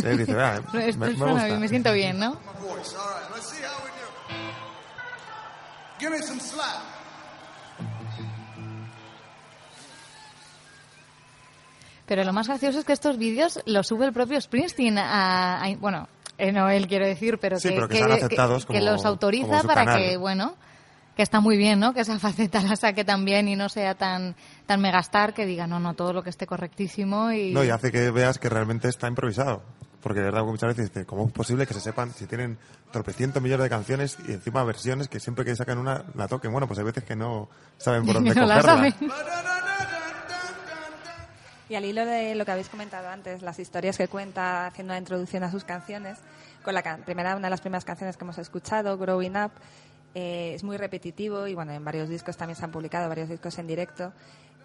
Sí, 0.00 0.08
dice, 0.16 0.34
"Vea, 0.34 0.62
me, 0.72 0.92
gusta. 0.92 1.68
siento 1.68 1.92
bien, 1.92 2.18
¿no? 2.18 2.30
My 2.32 2.68
voice. 2.68 2.94
All 2.96 3.02
right, 3.08 3.34
let's 3.34 3.48
see 3.48 3.62
how 3.62 3.84
we 3.84 3.90
do. 3.90 3.98
Give 5.98 6.10
me 6.10 6.22
some 6.22 6.40
slap. 6.40 6.82
Pero 12.06 12.24
lo 12.24 12.32
más 12.32 12.48
gracioso 12.48 12.78
es 12.78 12.84
que 12.84 12.92
estos 12.94 13.18
vídeos 13.18 13.60
los 13.66 13.86
sube 13.86 14.06
el 14.06 14.12
propio 14.12 14.40
Springsteen 14.40 14.96
a, 14.98 15.62
a- 15.62 15.76
bueno, 15.76 16.08
eh, 16.38 16.52
no 16.52 16.70
él 16.70 16.86
quiero 16.86 17.06
decir, 17.06 17.38
pero 17.38 17.58
Sí, 17.58 17.68
que, 17.68 17.74
pero 17.74 17.88
que 17.88 17.96
sean 17.98 18.12
aceptados 18.12 18.64
que 18.64 18.78
como- 18.78 18.90
los 18.92 19.04
autoriza 19.04 19.46
como 19.58 19.62
para 19.64 19.84
canal. 19.84 20.00
que, 20.02 20.16
bueno, 20.16 20.54
que 21.16 21.22
está 21.22 21.40
muy 21.40 21.58
bien, 21.58 21.80
¿no? 21.80 21.92
Que 21.92 22.00
esa 22.00 22.18
faceta 22.18 22.62
la 22.62 22.76
saque 22.76 23.04
también 23.04 23.46
y 23.48 23.56
no 23.56 23.68
sea 23.68 23.94
tan 23.94 24.36
tan 24.64 24.80
megastar 24.80 25.34
que 25.34 25.44
diga, 25.44 25.66
no, 25.66 25.80
no, 25.80 25.92
todo 25.94 26.12
lo 26.14 26.22
que 26.22 26.30
esté 26.30 26.46
correctísimo 26.46 27.30
y... 27.32 27.52
No, 27.52 27.62
y 27.62 27.68
hace 27.70 27.92
que 27.92 28.10
veas 28.10 28.38
que 28.38 28.48
realmente 28.48 28.88
está 28.88 29.06
improvisado. 29.08 29.62
Porque 30.08 30.20
de 30.20 30.24
verdad 30.24 30.42
muchas 30.42 30.68
veces 30.70 30.88
dices, 30.88 31.04
¿cómo 31.04 31.26
es 31.26 31.32
posible 31.32 31.66
que 31.66 31.74
se 31.74 31.80
sepan 31.80 32.10
si 32.14 32.26
tienen 32.26 32.56
tropecientos 32.90 33.42
millones 33.42 33.64
de 33.64 33.68
canciones 33.68 34.16
y 34.26 34.32
encima 34.32 34.64
versiones 34.64 35.06
que 35.06 35.20
siempre 35.20 35.44
que 35.44 35.54
sacan 35.54 35.76
una 35.76 36.02
la 36.14 36.26
toquen? 36.28 36.50
Bueno, 36.50 36.66
pues 36.66 36.78
hay 36.78 36.86
veces 36.86 37.04
que 37.04 37.14
no 37.14 37.50
saben 37.76 38.06
por 38.06 38.14
dónde 38.14 38.34
no 38.34 38.46
la 38.46 38.54
cogerla. 38.62 38.74
saben. 38.74 38.94
Y 41.68 41.74
al 41.74 41.84
hilo 41.84 42.06
de 42.06 42.34
lo 42.36 42.46
que 42.46 42.52
habéis 42.52 42.70
comentado 42.70 43.06
antes, 43.10 43.42
las 43.42 43.58
historias 43.58 43.98
que 43.98 44.08
cuenta 44.08 44.66
haciendo 44.68 44.92
una 44.94 44.98
introducción 44.98 45.42
a 45.44 45.50
sus 45.50 45.64
canciones, 45.64 46.16
con 46.64 46.72
la 46.72 46.82
can- 46.82 47.02
primera, 47.02 47.36
una 47.36 47.48
de 47.48 47.50
las 47.50 47.60
primeras 47.60 47.84
canciones 47.84 48.16
que 48.16 48.24
hemos 48.24 48.38
escuchado, 48.38 48.96
Growing 48.96 49.36
Up, 49.36 49.50
eh, 50.14 50.52
es 50.54 50.64
muy 50.64 50.78
repetitivo 50.78 51.46
y 51.46 51.54
bueno, 51.54 51.72
en 51.72 51.84
varios 51.84 52.08
discos 52.08 52.38
también 52.38 52.56
se 52.56 52.64
han 52.64 52.70
publicado, 52.70 53.10
varios 53.10 53.28
discos 53.28 53.58
en 53.58 53.66
directo. 53.66 54.14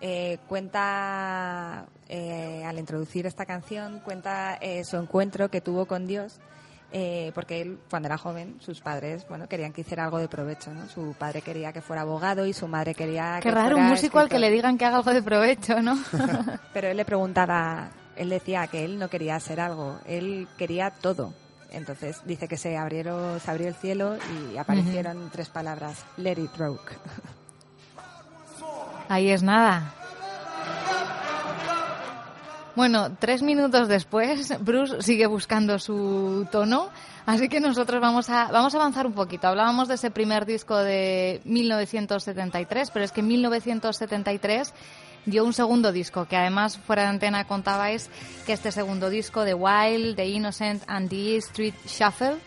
Eh, 0.05 0.37
cuenta, 0.49 1.85
eh, 2.09 2.61
al 2.65 2.77
introducir 2.77 3.25
esta 3.25 3.45
canción, 3.45 4.01
cuenta 4.01 4.57
eh, 4.59 4.83
su 4.83 4.97
encuentro 4.97 5.49
que 5.49 5.61
tuvo 5.61 5.85
con 5.85 6.07
Dios 6.07 6.41
eh, 6.95 7.31
porque 7.33 7.59
él, 7.59 7.79
cuando 7.89 8.05
era 8.07 8.19
joven, 8.19 8.57
sus 8.59 8.79
padres, 8.79 9.25
bueno, 9.27 9.47
querían 9.49 9.73
que 9.73 9.81
hiciera 9.81 10.03
algo 10.03 10.19
de 10.19 10.27
provecho, 10.27 10.71
¿no? 10.71 10.87
Su 10.87 11.15
padre 11.17 11.41
quería 11.41 11.73
que 11.73 11.81
fuera 11.81 12.03
abogado 12.03 12.45
y 12.45 12.53
su 12.53 12.67
madre 12.67 12.93
quería 12.93 13.37
Qué 13.37 13.49
que 13.49 13.55
raro, 13.55 13.71
fuera 13.71 13.83
un 13.83 13.89
músico 13.89 14.19
al 14.19 14.29
que 14.29 14.35
escritor. 14.35 14.49
le 14.51 14.55
digan 14.55 14.77
que 14.77 14.85
haga 14.85 14.97
algo 14.97 15.11
de 15.11 15.23
provecho, 15.23 15.81
¿no? 15.81 15.97
Pero 16.73 16.89
él 16.89 16.97
le 16.97 17.03
preguntaba, 17.03 17.89
él 18.15 18.29
decía 18.29 18.67
que 18.67 18.85
él 18.85 18.99
no 18.99 19.09
quería 19.09 19.39
ser 19.39 19.59
algo, 19.59 19.97
él 20.05 20.47
quería 20.55 20.91
todo. 20.91 21.33
Entonces 21.71 22.21
dice 22.25 22.47
que 22.47 22.57
se 22.57 22.77
abrieron, 22.77 23.39
se 23.39 23.49
abrió 23.49 23.69
el 23.69 23.75
cielo 23.75 24.15
y 24.53 24.57
aparecieron 24.57 25.31
tres 25.31 25.49
palabras, 25.49 26.05
let 26.17 26.33
it 26.33 26.55
rock. 26.57 26.91
Ahí 29.09 29.29
es 29.29 29.43
nada. 29.43 29.93
Bueno, 32.75 33.15
tres 33.19 33.43
minutos 33.43 33.87
después, 33.87 34.51
Bruce 34.61 35.03
sigue 35.03 35.27
buscando 35.27 35.77
su 35.77 36.47
tono, 36.51 36.89
así 37.27 37.47
que 37.47 37.59
nosotros 37.59 38.01
vamos 38.01 38.31
a, 38.31 38.47
vamos 38.51 38.73
a 38.73 38.77
avanzar 38.77 39.05
un 39.05 39.13
poquito. 39.13 39.47
Hablábamos 39.47 39.87
de 39.87 39.93
ese 39.93 40.09
primer 40.09 40.47
disco 40.47 40.77
de 40.77 41.39
1973, 41.43 42.89
pero 42.89 43.05
es 43.05 43.11
que 43.11 43.19
en 43.19 43.27
1973 43.27 44.73
dio 45.27 45.45
un 45.45 45.53
segundo 45.53 45.91
disco, 45.91 46.25
que 46.25 46.35
además 46.35 46.79
fuera 46.79 47.03
de 47.03 47.09
antena 47.09 47.45
contabais 47.45 48.09
que 48.47 48.53
este 48.53 48.71
segundo 48.71 49.11
disco 49.11 49.43
de 49.43 49.53
Wild, 49.53 50.15
The 50.15 50.27
Innocent 50.27 50.81
and 50.87 51.09
the 51.09 51.37
Street 51.37 51.75
Shuffle, 51.85 52.37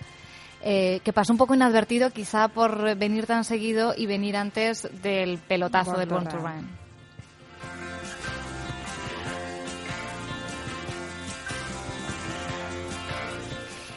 eh, 0.63 1.01
que 1.05 1.13
pasó 1.13 1.33
un 1.33 1.39
poco 1.39 1.55
inadvertido 1.55 2.11
quizá 2.11 2.49
por 2.49 2.97
venir 2.97 3.27
tan 3.27 3.45
seguido 3.45 3.95
y 3.97 4.07
venir 4.07 4.37
antes 4.37 4.89
del 5.03 5.39
pelotazo 5.39 5.93
Born 5.93 6.01
de 6.01 6.07
to 6.07 6.15
Born 6.15 6.29
to 6.29 6.37
Run. 6.39 6.69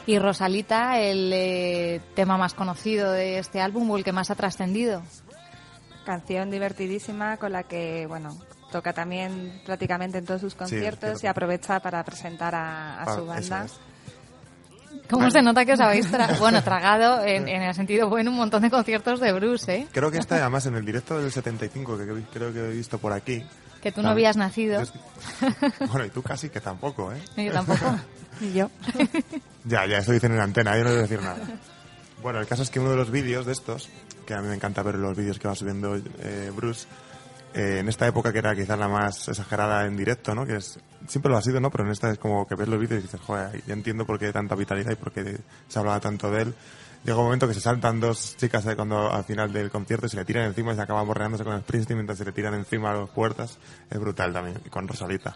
Y 0.05 0.17
Rosalita, 0.17 0.99
el 0.99 1.31
eh, 1.33 2.01
tema 2.15 2.37
más 2.37 2.55
conocido 2.55 3.11
de 3.11 3.37
este 3.37 3.61
álbum 3.61 3.91
o 3.91 3.97
el 3.97 4.03
que 4.03 4.11
más 4.11 4.31
ha 4.31 4.35
trascendido. 4.35 5.03
Canción 6.03 6.49
divertidísima 6.49 7.37
con 7.37 7.51
la 7.51 7.63
que, 7.63 8.07
bueno, 8.07 8.35
toca 8.71 8.91
también 8.93 9.61
prácticamente 9.67 10.17
en 10.17 10.25
todos 10.25 10.41
sus 10.41 10.55
conciertos 10.55 11.19
cierto. 11.19 11.25
y 11.25 11.27
aprovecha 11.29 11.79
para 11.79 12.03
presentar 12.03 12.55
a, 12.55 12.95
a 12.99 13.03
Ah, 13.03 13.05
su 13.05 13.11
eso 13.21 13.25
banda. 13.27 13.65
es. 13.65 13.79
¿Cómo 15.09 15.29
se 15.31 15.41
nota 15.41 15.65
que 15.65 15.73
os 15.73 15.79
habéis 15.79 16.11
tra- 16.11 16.37
bueno, 16.39 16.61
tragado 16.63 17.23
en, 17.23 17.47
en 17.47 17.61
el 17.63 17.73
sentido 17.73 18.09
bueno 18.09 18.31
un 18.31 18.37
montón 18.37 18.61
de 18.61 18.69
conciertos 18.69 19.19
de 19.19 19.31
Bruce, 19.33 19.73
eh? 19.75 19.87
Creo 19.91 20.11
que 20.11 20.17
está 20.19 20.35
además 20.37 20.65
en 20.67 20.75
el 20.75 20.85
directo 20.85 21.19
del 21.19 21.31
75, 21.31 21.97
que 21.97 22.05
que 22.05 22.21
creo 22.31 22.53
que 22.53 22.59
he 22.59 22.69
visto 22.71 22.97
por 22.97 23.13
aquí. 23.13 23.43
Que 23.81 23.91
tú 23.91 24.01
no 24.01 24.09
habías 24.09 24.35
nacido. 24.37 24.83
Bueno, 25.89 26.05
y 26.05 26.09
tú 26.09 26.21
casi 26.21 26.49
que 26.49 26.59
tampoco, 26.59 27.11
¿eh? 27.13 27.21
Yo 27.45 27.51
tampoco. 27.51 27.95
Y 28.41 28.53
yo. 28.53 28.69
Ya, 29.65 29.85
ya, 29.85 29.97
eso 29.97 30.13
dicen 30.13 30.31
en 30.31 30.39
antena, 30.39 30.77
yo 30.77 30.85
no 30.85 30.91
voy 30.91 30.99
a 30.99 31.01
decir 31.01 31.21
nada. 31.21 31.39
Bueno, 32.23 32.39
el 32.39 32.47
caso 32.47 32.63
es 32.63 32.69
que 32.69 32.79
uno 32.79 32.91
de 32.91 32.95
los 32.95 33.11
vídeos 33.11 33.45
de 33.45 33.51
estos, 33.51 33.89
que 34.25 34.33
a 34.33 34.41
mí 34.41 34.47
me 34.47 34.55
encanta 34.55 34.81
ver 34.81 34.95
los 34.95 35.17
vídeos 35.17 35.37
que 35.39 35.49
va 35.49 35.55
subiendo 35.55 35.97
eh, 35.97 36.49
Bruce, 36.55 36.87
eh, 37.53 37.79
en 37.79 37.89
esta 37.89 38.07
época 38.07 38.31
que 38.31 38.39
era 38.39 38.55
quizás 38.55 38.77
la 38.77 38.87
más 38.87 39.27
exagerada 39.27 39.85
en 39.85 39.97
directo, 39.97 40.35
¿no? 40.35 40.45
Que 40.45 40.57
es, 40.57 40.79
siempre 41.07 41.31
lo 41.31 41.37
ha 41.37 41.41
sido, 41.41 41.59
¿no? 41.59 41.71
Pero 41.71 41.85
en 41.85 41.91
esta 41.91 42.11
es 42.11 42.19
como 42.19 42.47
que 42.47 42.55
ves 42.55 42.67
los 42.67 42.79
vídeos 42.79 42.99
y 42.99 43.03
dices, 43.03 43.19
joder, 43.21 43.63
ya 43.65 43.73
entiendo 43.73 44.05
por 44.05 44.19
qué 44.19 44.31
tanta 44.31 44.55
vitalidad 44.55 44.91
y 44.91 44.95
por 44.95 45.11
qué 45.11 45.37
se 45.67 45.79
hablaba 45.79 45.99
tanto 45.99 46.29
de 46.29 46.43
él. 46.43 46.55
Llega 47.03 47.17
un 47.17 47.23
momento 47.25 47.47
que 47.47 47.53
se 47.53 47.61
saltan 47.61 47.99
dos 47.99 48.35
chicas 48.37 48.65
eh, 48.67 48.75
cuando 48.75 49.11
al 49.11 49.23
final 49.23 49.51
del 49.51 49.71
concierto 49.71 50.05
y 50.05 50.09
se 50.09 50.17
le 50.17 50.25
tiran 50.25 50.45
encima 50.45 50.73
y 50.73 50.75
se 50.75 50.81
acaba 50.81 51.01
borreándose 51.01 51.43
con 51.43 51.53
el 51.53 51.61
Springsteen 51.61 51.97
mientras 51.97 52.17
se 52.17 52.25
le 52.25 52.33
tiran 52.33 52.53
encima 52.53 52.91
a 52.91 52.95
las 52.95 53.09
puertas. 53.09 53.57
Es 53.89 53.99
brutal 53.99 54.33
también, 54.33 54.61
y 54.65 54.69
con 54.69 54.87
Rosalita. 54.87 55.35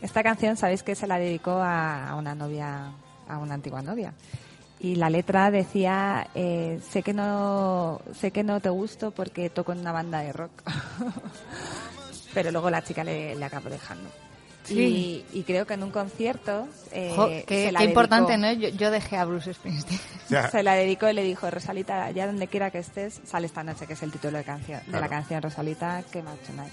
Esta 0.00 0.22
canción, 0.22 0.56
sabéis 0.56 0.82
que 0.82 0.94
se 0.94 1.06
la 1.06 1.18
dedicó 1.18 1.60
a 1.62 2.14
una 2.16 2.34
novia, 2.34 2.92
a 3.28 3.38
una 3.38 3.54
antigua 3.54 3.82
novia. 3.82 4.14
Y 4.80 4.94
la 4.94 5.10
letra 5.10 5.50
decía, 5.50 6.28
eh, 6.34 6.80
sé 6.90 7.02
que 7.02 7.12
no, 7.12 8.00
sé 8.18 8.30
que 8.30 8.42
no 8.42 8.60
te 8.60 8.70
gusto 8.70 9.10
porque 9.10 9.50
toco 9.50 9.72
en 9.72 9.80
una 9.80 9.92
banda 9.92 10.20
de 10.20 10.32
rock. 10.32 10.50
Pero 12.34 12.50
luego 12.50 12.70
la 12.70 12.82
chica 12.82 13.04
le, 13.04 13.34
le 13.34 13.44
acabó 13.44 13.68
dejando. 13.68 14.08
Sí. 14.64 15.24
Y, 15.32 15.40
y 15.40 15.42
creo 15.42 15.66
que 15.66 15.74
en 15.74 15.82
un 15.82 15.90
concierto 15.90 16.68
eh, 16.92 17.12
Jo, 17.14 17.28
se 17.28 17.44
qué, 17.44 17.72
la 17.72 17.80
qué 17.80 17.86
importante. 17.86 18.38
¿no? 18.38 18.52
Yo, 18.52 18.68
yo 18.68 18.90
dejé 18.90 19.16
a 19.16 19.24
Bruce 19.24 19.52
Springsteen. 19.54 20.00
Se 20.50 20.62
la 20.62 20.74
dedicó 20.74 21.08
y 21.08 21.12
le 21.12 21.24
dijo, 21.24 21.50
Rosalita, 21.50 22.10
ya 22.12 22.26
donde 22.26 22.46
quiera 22.46 22.70
que 22.70 22.78
estés, 22.78 23.20
sale 23.24 23.46
esta 23.46 23.64
noche, 23.64 23.86
que 23.86 23.94
es 23.94 24.02
el 24.02 24.12
título 24.12 24.38
de, 24.38 24.44
canción, 24.44 24.80
de 24.86 25.00
la 25.00 25.08
canción 25.08 25.42
Rosalita, 25.42 26.04
que 26.10 26.22
Much 26.22 26.38
Tonight. 26.46 26.72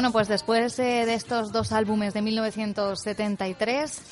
Bueno, 0.00 0.12
pues 0.12 0.28
después 0.28 0.78
eh, 0.78 1.04
de 1.04 1.12
estos 1.12 1.52
dos 1.52 1.72
álbumes 1.72 2.14
de 2.14 2.22
1973, 2.22 4.02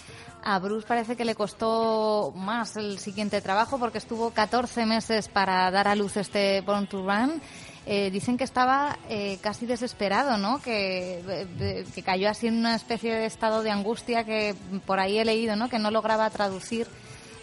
a 0.45 0.59
Bruce 0.59 0.87
parece 0.87 1.17
que 1.17 1.25
le 1.25 1.35
costó 1.35 2.31
más 2.37 2.77
el 2.77 2.99
siguiente 2.99 3.41
trabajo 3.41 3.79
porque 3.79 3.97
estuvo 3.97 4.29
14 4.29 4.85
meses 4.85 5.29
para 5.29 5.71
dar 5.71 5.89
a 5.89 5.95
luz 5.95 6.19
este 6.19 6.61
Born 6.61 6.89
to 6.89 6.99
Run. 6.99 7.41
Eh, 7.87 8.11
dicen 8.11 8.37
que 8.37 8.45
estaba 8.45 8.99
eh, 9.09 9.39
casi 9.41 9.65
desesperado, 9.65 10.37
¿no? 10.37 10.61
Que, 10.61 11.23
eh, 11.27 11.87
que 11.95 12.03
cayó 12.03 12.29
así 12.29 12.49
en 12.49 12.59
una 12.59 12.75
especie 12.75 13.15
de 13.15 13.25
estado 13.25 13.63
de 13.63 13.71
angustia 13.71 14.25
que 14.25 14.55
por 14.85 15.01
ahí 15.01 15.19
he 15.19 15.25
leído, 15.25 15.57
¿no? 15.57 15.71
Que 15.71 15.79
no 15.79 15.91
lograba 15.91 16.29
traducir 16.29 16.87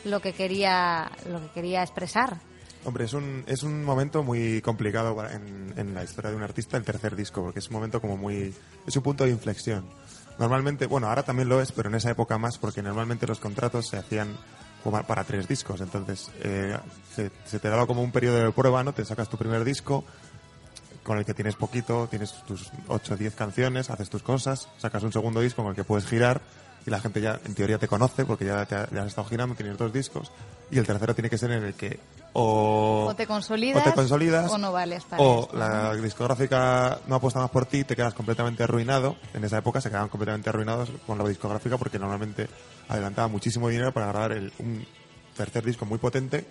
lo 0.04 0.20
que 0.20 0.34
quería, 0.34 1.10
lo 1.28 1.42
que 1.42 1.48
quería 1.48 1.82
expresar. 1.82 2.38
Hombre, 2.86 3.06
es 3.06 3.14
un, 3.14 3.44
es 3.48 3.64
un 3.64 3.84
momento 3.84 4.24
muy 4.24 4.62
complicado 4.62 5.16
en, 5.28 5.74
en 5.76 5.94
la 5.94 6.04
historia 6.04 6.30
de 6.30 6.38
un 6.38 6.44
artista, 6.44 6.78
el 6.78 6.84
tercer 6.84 7.16
disco, 7.16 7.42
porque 7.42 7.60
es 7.60 7.68
un 7.68 7.74
momento 7.74 8.00
como 8.00 8.16
muy... 8.16 8.54
es 8.86 8.96
un 8.96 9.04
punto 9.04 9.24
de 9.26 9.32
inflexión. 9.32 9.86
Normalmente, 10.38 10.86
bueno, 10.86 11.08
ahora 11.08 11.24
también 11.24 11.50
lo 11.50 11.62
es, 11.62 11.72
pero 11.72 11.90
en 11.90 11.96
esa 11.96 12.12
época 12.12 12.38
más, 12.38 12.58
porque 12.58 12.82
normalmente 12.82 13.26
los 13.26 13.40
contratos 13.40 13.88
se 13.88 13.98
hacían 13.98 14.38
para 15.08 15.24
tres 15.24 15.48
discos, 15.48 15.82
entonces 15.82 16.30
eh, 16.42 16.78
se, 17.16 17.32
se 17.46 17.60
te 17.60 17.70
daba 17.70 17.88
como 17.88 18.04
un 18.04 18.12
periodo 18.12 18.38
de 18.38 18.52
prueba, 18.52 18.84
¿no? 18.84 18.94
Te 18.94 19.04
sacas 19.04 19.30
tu 19.30 19.38
primer 19.38 19.64
disco, 19.64 20.04
con 21.04 21.18
el 21.18 21.26
que 21.26 21.34
tienes 21.34 21.56
poquito, 21.56 22.08
tienes 22.08 22.34
tus 22.46 22.72
8 22.88 23.14
o 23.14 23.18
10 23.18 23.36
canciones, 23.36 23.90
haces 23.90 24.10
tus 24.10 24.22
cosas, 24.22 24.70
sacas 24.78 25.02
un 25.04 25.12
segundo 25.12 25.42
disco 25.42 25.64
con 25.64 25.72
el 25.72 25.76
que 25.76 25.84
puedes 25.84 26.06
girar 26.06 26.42
y 26.86 26.90
la 26.92 27.00
gente 27.00 27.20
ya 27.22 27.40
en 27.46 27.56
teoría 27.56 27.78
te 27.80 27.88
conoce 27.88 28.26
porque 28.26 28.46
ya, 28.46 28.66
te 28.66 28.76
ha- 28.76 28.88
ya 28.92 29.02
has 29.02 29.08
estado 29.08 29.28
girando, 29.28 29.56
tienes 29.56 29.78
dos 29.78 29.92
discos 29.92 30.32
y 30.72 30.78
el 30.78 30.86
tercero 30.86 31.14
tiene 31.16 31.30
que 31.30 31.38
ser 31.38 31.52
en 31.52 31.64
el 31.64 31.74
que 31.74 32.00
o, 32.34 33.06
O 33.10 33.16
te 33.16 33.26
consolidas 33.28 33.82
o 33.82 33.84
te 33.84 33.94
consolidas 33.94 34.52
o 34.52 34.58
no 34.58 34.72
vales 34.74 35.04
para 35.06 35.24
o 35.24 35.42
esto, 35.44 35.58
la 35.58 35.94
discográfica 35.96 37.00
no 37.08 37.16
apuesta 37.16 37.40
más 37.40 37.50
por 37.50 37.66
ti 37.66 37.84
te 37.84 37.96
quedas 37.96 38.14
completamente 38.14 38.64
arruinado. 38.64 39.16
En 39.34 39.44
esa 39.44 39.58
época 39.60 39.80
se 39.82 39.90
quedaban 39.90 40.10
completamente 40.10 40.50
arruinados 40.50 40.92
con 41.08 41.18
la 41.18 41.28
discográfica 41.28 41.78
porque 41.78 42.00
normalmente 42.00 42.48
adelantaba 42.90 43.28
muchísimo 43.28 43.70
dinero 43.70 43.92
para 43.94 44.08
grabar 44.08 44.32
el- 44.34 44.52
un 44.60 44.86
tercer 45.38 45.64
disco 45.64 45.86
muy 45.86 45.98
potente 45.98 46.46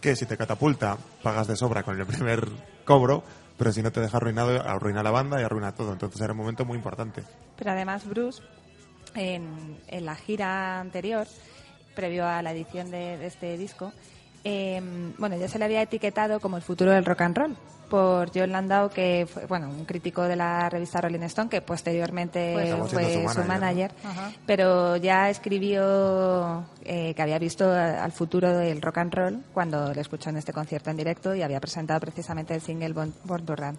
que 0.00 0.16
si 0.16 0.26
te 0.26 0.36
catapulta 0.36 0.96
pagas 1.22 1.46
de 1.46 1.56
sobra 1.56 1.82
con 1.82 1.98
el 1.98 2.06
primer 2.06 2.46
cobro 2.84 3.22
pero 3.58 3.72
si 3.72 3.82
no 3.82 3.92
te 3.92 4.00
deja 4.00 4.16
arruinado 4.16 4.62
arruina 4.62 5.02
la 5.02 5.10
banda 5.10 5.38
y 5.40 5.44
arruina 5.44 5.72
todo. 5.72 5.92
Entonces 5.92 6.18
era 6.20 6.32
un 6.32 6.38
momento 6.38 6.64
muy 6.64 6.76
importante. 6.76 7.22
Pero 7.56 7.72
además 7.72 8.06
Bruce, 8.08 8.40
en, 9.14 9.78
en 9.88 10.04
la 10.04 10.14
gira 10.14 10.80
anterior, 10.80 11.26
previo 11.94 12.26
a 12.26 12.42
la 12.42 12.52
edición 12.52 12.90
de, 12.90 13.18
de 13.18 13.26
este 13.26 13.56
disco, 13.56 13.92
eh, 14.44 14.80
bueno, 15.18 15.36
ya 15.36 15.48
se 15.48 15.58
le 15.58 15.66
había 15.66 15.82
etiquetado 15.82 16.40
como 16.40 16.56
el 16.56 16.62
futuro 16.62 16.92
del 16.92 17.04
rock 17.04 17.20
and 17.22 17.36
roll 17.36 17.56
por 17.90 18.30
John 18.32 18.52
Landau, 18.52 18.88
que 18.88 19.26
fue, 19.28 19.46
bueno, 19.46 19.68
un 19.68 19.84
crítico 19.84 20.22
de 20.22 20.36
la 20.36 20.70
revista 20.70 21.00
Rolling 21.00 21.24
Stone, 21.24 21.50
que 21.50 21.60
posteriormente 21.60 22.52
Pues 22.54 22.92
fue 22.92 23.24
su 23.26 23.40
su 23.40 23.44
manager, 23.44 23.90
pero 24.46 24.96
ya 24.96 25.28
escribió 25.28 26.64
eh, 26.84 27.12
que 27.14 27.22
había 27.22 27.38
visto 27.40 27.70
al 27.70 28.12
futuro 28.12 28.56
del 28.56 28.80
rock 28.80 28.98
and 28.98 29.12
roll 29.12 29.44
cuando 29.52 29.92
le 29.92 30.00
escuchó 30.00 30.30
en 30.30 30.36
este 30.36 30.52
concierto 30.52 30.88
en 30.90 30.96
directo 30.96 31.34
y 31.34 31.42
había 31.42 31.60
presentado 31.60 31.98
precisamente 31.98 32.54
el 32.54 32.60
single 32.60 32.92
Born, 32.92 33.12
Born 33.24 33.44
to 33.44 33.56
Run. 33.56 33.76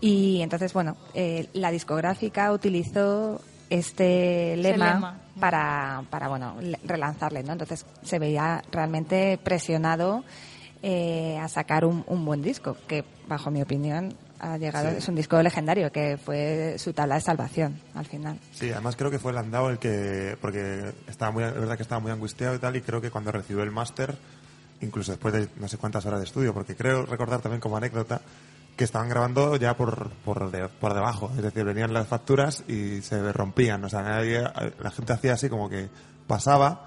Y 0.00 0.42
entonces, 0.42 0.72
bueno, 0.72 0.96
eh, 1.14 1.48
la 1.52 1.70
discográfica 1.70 2.52
utilizó 2.52 3.40
este 3.70 4.56
lema, 4.56 4.94
lema. 4.94 5.18
para, 5.40 6.02
para 6.10 6.28
bueno, 6.28 6.56
le- 6.60 6.78
relanzarle, 6.84 7.42
¿no? 7.42 7.52
Entonces 7.52 7.84
se 8.02 8.18
veía 8.18 8.62
realmente 8.72 9.38
presionado 9.42 10.24
eh, 10.82 11.38
a 11.40 11.48
sacar 11.48 11.84
un, 11.84 12.04
un 12.06 12.24
buen 12.24 12.42
disco, 12.42 12.76
que 12.86 13.04
bajo 13.26 13.50
mi 13.50 13.60
opinión 13.62 14.14
ha 14.40 14.56
llegado, 14.56 14.90
Sí. 14.92 14.96
es 14.98 15.08
un 15.08 15.16
disco 15.16 15.42
legendario, 15.42 15.90
que 15.90 16.16
fue 16.16 16.76
su 16.78 16.92
tabla 16.92 17.16
de 17.16 17.20
salvación 17.22 17.80
al 17.94 18.06
final. 18.06 18.38
Sí, 18.52 18.70
además 18.70 18.94
creo 18.94 19.10
que 19.10 19.18
fue 19.18 19.32
Landau 19.32 19.68
el 19.68 19.78
que, 19.78 20.36
porque 20.40 20.92
estaba 21.08 21.32
muy, 21.32 21.42
es 21.42 21.54
verdad 21.54 21.76
que 21.76 21.82
estaba 21.82 22.00
muy 22.00 22.12
angustiado 22.12 22.54
y 22.54 22.58
tal, 22.60 22.76
y 22.76 22.80
creo 22.82 23.00
que 23.00 23.10
cuando 23.10 23.32
recibió 23.32 23.64
el 23.64 23.72
máster, 23.72 24.16
incluso 24.80 25.10
después 25.10 25.34
de 25.34 25.48
no 25.56 25.66
sé 25.66 25.76
cuántas 25.76 26.06
horas 26.06 26.20
de 26.20 26.26
estudio, 26.26 26.54
porque 26.54 26.76
creo 26.76 27.04
recordar 27.04 27.40
también 27.40 27.60
como 27.60 27.76
anécdota 27.76 28.20
que 28.78 28.84
estaban 28.84 29.10
grabando 29.10 29.56
ya 29.56 29.76
por, 29.76 30.08
por, 30.24 30.50
de- 30.50 30.68
por 30.68 30.94
debajo, 30.94 31.30
es 31.36 31.42
decir, 31.42 31.64
venían 31.64 31.92
las 31.92 32.06
facturas 32.06 32.64
y 32.68 33.02
se 33.02 33.30
rompían, 33.34 33.84
o 33.84 33.88
sea, 33.90 34.00
nadie, 34.02 34.40
la 34.80 34.90
gente 34.90 35.12
hacía 35.12 35.34
así 35.34 35.50
como 35.50 35.68
que 35.68 35.90
pasaba, 36.26 36.86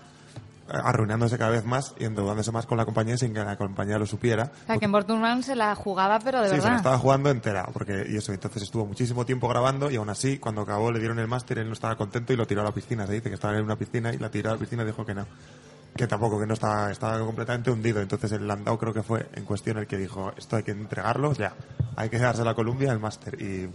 eh, 0.67 0.73
arruinándose 0.73 1.37
cada 1.37 1.51
vez 1.51 1.65
más 1.65 1.93
y 1.99 2.05
endeudándose 2.05 2.51
más 2.51 2.65
con 2.65 2.77
la 2.77 2.85
compañía 2.85 3.17
sin 3.17 3.33
que 3.33 3.43
la 3.43 3.57
compañía 3.57 3.99
lo 3.99 4.05
supiera. 4.05 4.51
O 4.63 4.65
sea, 4.67 4.77
que 4.77 4.85
en 4.85 4.91
Born 4.93 5.43
se 5.43 5.55
la 5.55 5.75
jugaba, 5.75 6.17
pero 6.19 6.41
de 6.41 6.47
Sí, 6.49 6.51
se 6.51 6.57
la 6.59 6.63
verdad. 6.63 6.77
estaba 6.77 6.97
jugando 6.97 7.29
entera, 7.29 7.67
porque 7.73 8.05
y 8.09 8.15
eso, 8.15 8.31
entonces 8.31 8.63
estuvo 8.63 8.85
muchísimo 8.85 9.25
tiempo 9.25 9.47
grabando 9.49 9.91
y 9.91 9.97
aún 9.97 10.09
así, 10.09 10.37
cuando 10.39 10.61
acabó 10.61 10.91
le 10.91 10.99
dieron 10.99 11.19
el 11.19 11.27
máster, 11.27 11.57
él 11.59 11.67
no 11.67 11.73
estaba 11.73 11.97
contento 11.97 12.31
y 12.31 12.37
lo 12.37 12.47
tiró 12.47 12.61
a 12.61 12.63
la 12.63 12.71
piscina. 12.71 13.05
Se 13.05 13.13
dice 13.13 13.27
que 13.29 13.35
estaba 13.35 13.57
en 13.57 13.63
una 13.65 13.75
piscina 13.75 14.13
y 14.13 14.17
la 14.17 14.31
tiró 14.31 14.49
a 14.49 14.53
la 14.53 14.59
piscina 14.59 14.83
y 14.83 14.85
dijo 14.85 15.05
que 15.05 15.13
no. 15.13 15.25
Que 15.95 16.07
tampoco, 16.07 16.39
que 16.39 16.47
no 16.47 16.53
estaba, 16.53 16.91
estaba 16.91 17.19
completamente 17.19 17.69
hundido. 17.69 18.01
Entonces 18.01 18.31
el 18.31 18.47
Landau 18.47 18.77
creo 18.77 18.93
que 18.93 19.03
fue 19.03 19.27
en 19.33 19.45
cuestión 19.45 19.77
el 19.77 19.87
que 19.87 19.97
dijo, 19.97 20.33
esto 20.37 20.55
hay 20.55 20.63
que 20.63 20.71
entregarlo 20.71 21.33
ya. 21.33 21.53
Hay 21.95 22.09
que 22.09 22.17
darse 22.17 22.47
a 22.47 22.53
Columbia 22.53 22.91
el 22.91 22.99
máster 22.99 23.41
y 23.41 23.69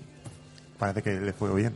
parece 0.79 1.03
que 1.03 1.21
le 1.21 1.33
fue 1.33 1.55
bien. 1.55 1.75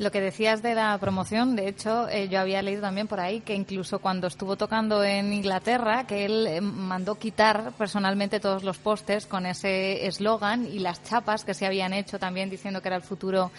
Lo 0.00 0.10
que 0.10 0.22
decías 0.22 0.62
de 0.62 0.74
la 0.74 0.96
promoción, 0.96 1.56
de 1.56 1.68
hecho, 1.68 2.08
eh, 2.08 2.30
yo 2.30 2.40
había 2.40 2.62
leído 2.62 2.80
también 2.80 3.06
por 3.06 3.20
ahí 3.20 3.42
que 3.42 3.54
incluso 3.54 3.98
cuando 3.98 4.28
estuvo 4.28 4.56
tocando 4.56 5.04
en 5.04 5.30
Inglaterra, 5.30 6.06
que 6.06 6.24
él 6.24 6.46
eh, 6.46 6.62
mandó 6.62 7.16
quitar 7.16 7.72
personalmente 7.76 8.40
todos 8.40 8.64
los 8.64 8.78
postes 8.78 9.26
con 9.26 9.44
ese 9.44 10.06
eslogan 10.06 10.64
y 10.64 10.78
las 10.78 11.02
chapas 11.02 11.44
que 11.44 11.52
se 11.52 11.66
habían 11.66 11.92
hecho 11.92 12.18
también 12.18 12.48
diciendo 12.48 12.80
que 12.80 12.88
era 12.88 12.96
el 12.96 13.02
futuro 13.02 13.50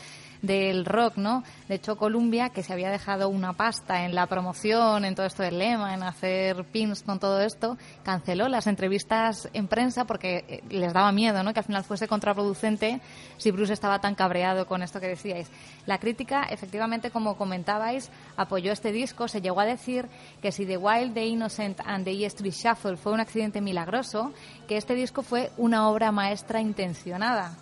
del 0.41 0.85
rock, 0.85 1.17
¿no? 1.17 1.43
De 1.67 1.75
hecho, 1.75 1.97
Columbia, 1.97 2.49
que 2.49 2.63
se 2.63 2.73
había 2.73 2.89
dejado 2.89 3.29
una 3.29 3.53
pasta 3.53 4.05
en 4.05 4.15
la 4.15 4.27
promoción, 4.27 5.05
en 5.05 5.15
todo 5.15 5.25
esto 5.25 5.43
del 5.43 5.59
lema, 5.59 5.93
en 5.93 6.03
hacer 6.03 6.65
pins 6.65 7.03
con 7.03 7.19
todo 7.19 7.41
esto, 7.41 7.77
canceló 8.03 8.47
las 8.47 8.67
entrevistas 8.67 9.49
en 9.53 9.67
prensa 9.67 10.05
porque 10.05 10.45
eh, 10.47 10.63
les 10.69 10.93
daba 10.93 11.11
miedo, 11.11 11.43
¿no? 11.43 11.53
Que 11.53 11.59
al 11.59 11.65
final 11.65 11.83
fuese 11.83 12.07
contraproducente 12.07 13.01
si 13.37 13.51
Bruce 13.51 13.73
estaba 13.73 13.99
tan 13.99 14.15
cabreado 14.15 14.65
con 14.65 14.81
esto 14.81 14.99
que 14.99 15.07
decíais. 15.07 15.49
La 15.85 15.99
crítica, 15.99 16.43
efectivamente, 16.43 17.11
como 17.11 17.37
comentabais, 17.37 18.09
apoyó 18.35 18.71
este 18.71 18.91
disco. 18.91 19.27
Se 19.27 19.41
llegó 19.41 19.59
a 19.59 19.65
decir 19.65 20.07
que 20.41 20.51
si 20.51 20.65
The 20.65 20.77
Wild, 20.77 21.13
The 21.13 21.25
Innocent 21.25 21.79
and 21.85 22.05
The 22.05 22.11
E 22.11 22.25
Street 22.25 22.53
Shuffle 22.53 22.97
fue 22.97 23.13
un 23.13 23.19
accidente 23.19 23.61
milagroso, 23.61 24.33
que 24.67 24.77
este 24.77 24.95
disco 24.95 25.21
fue 25.21 25.51
una 25.57 25.89
obra 25.89 26.11
maestra 26.11 26.61
intencionada. 26.61 27.57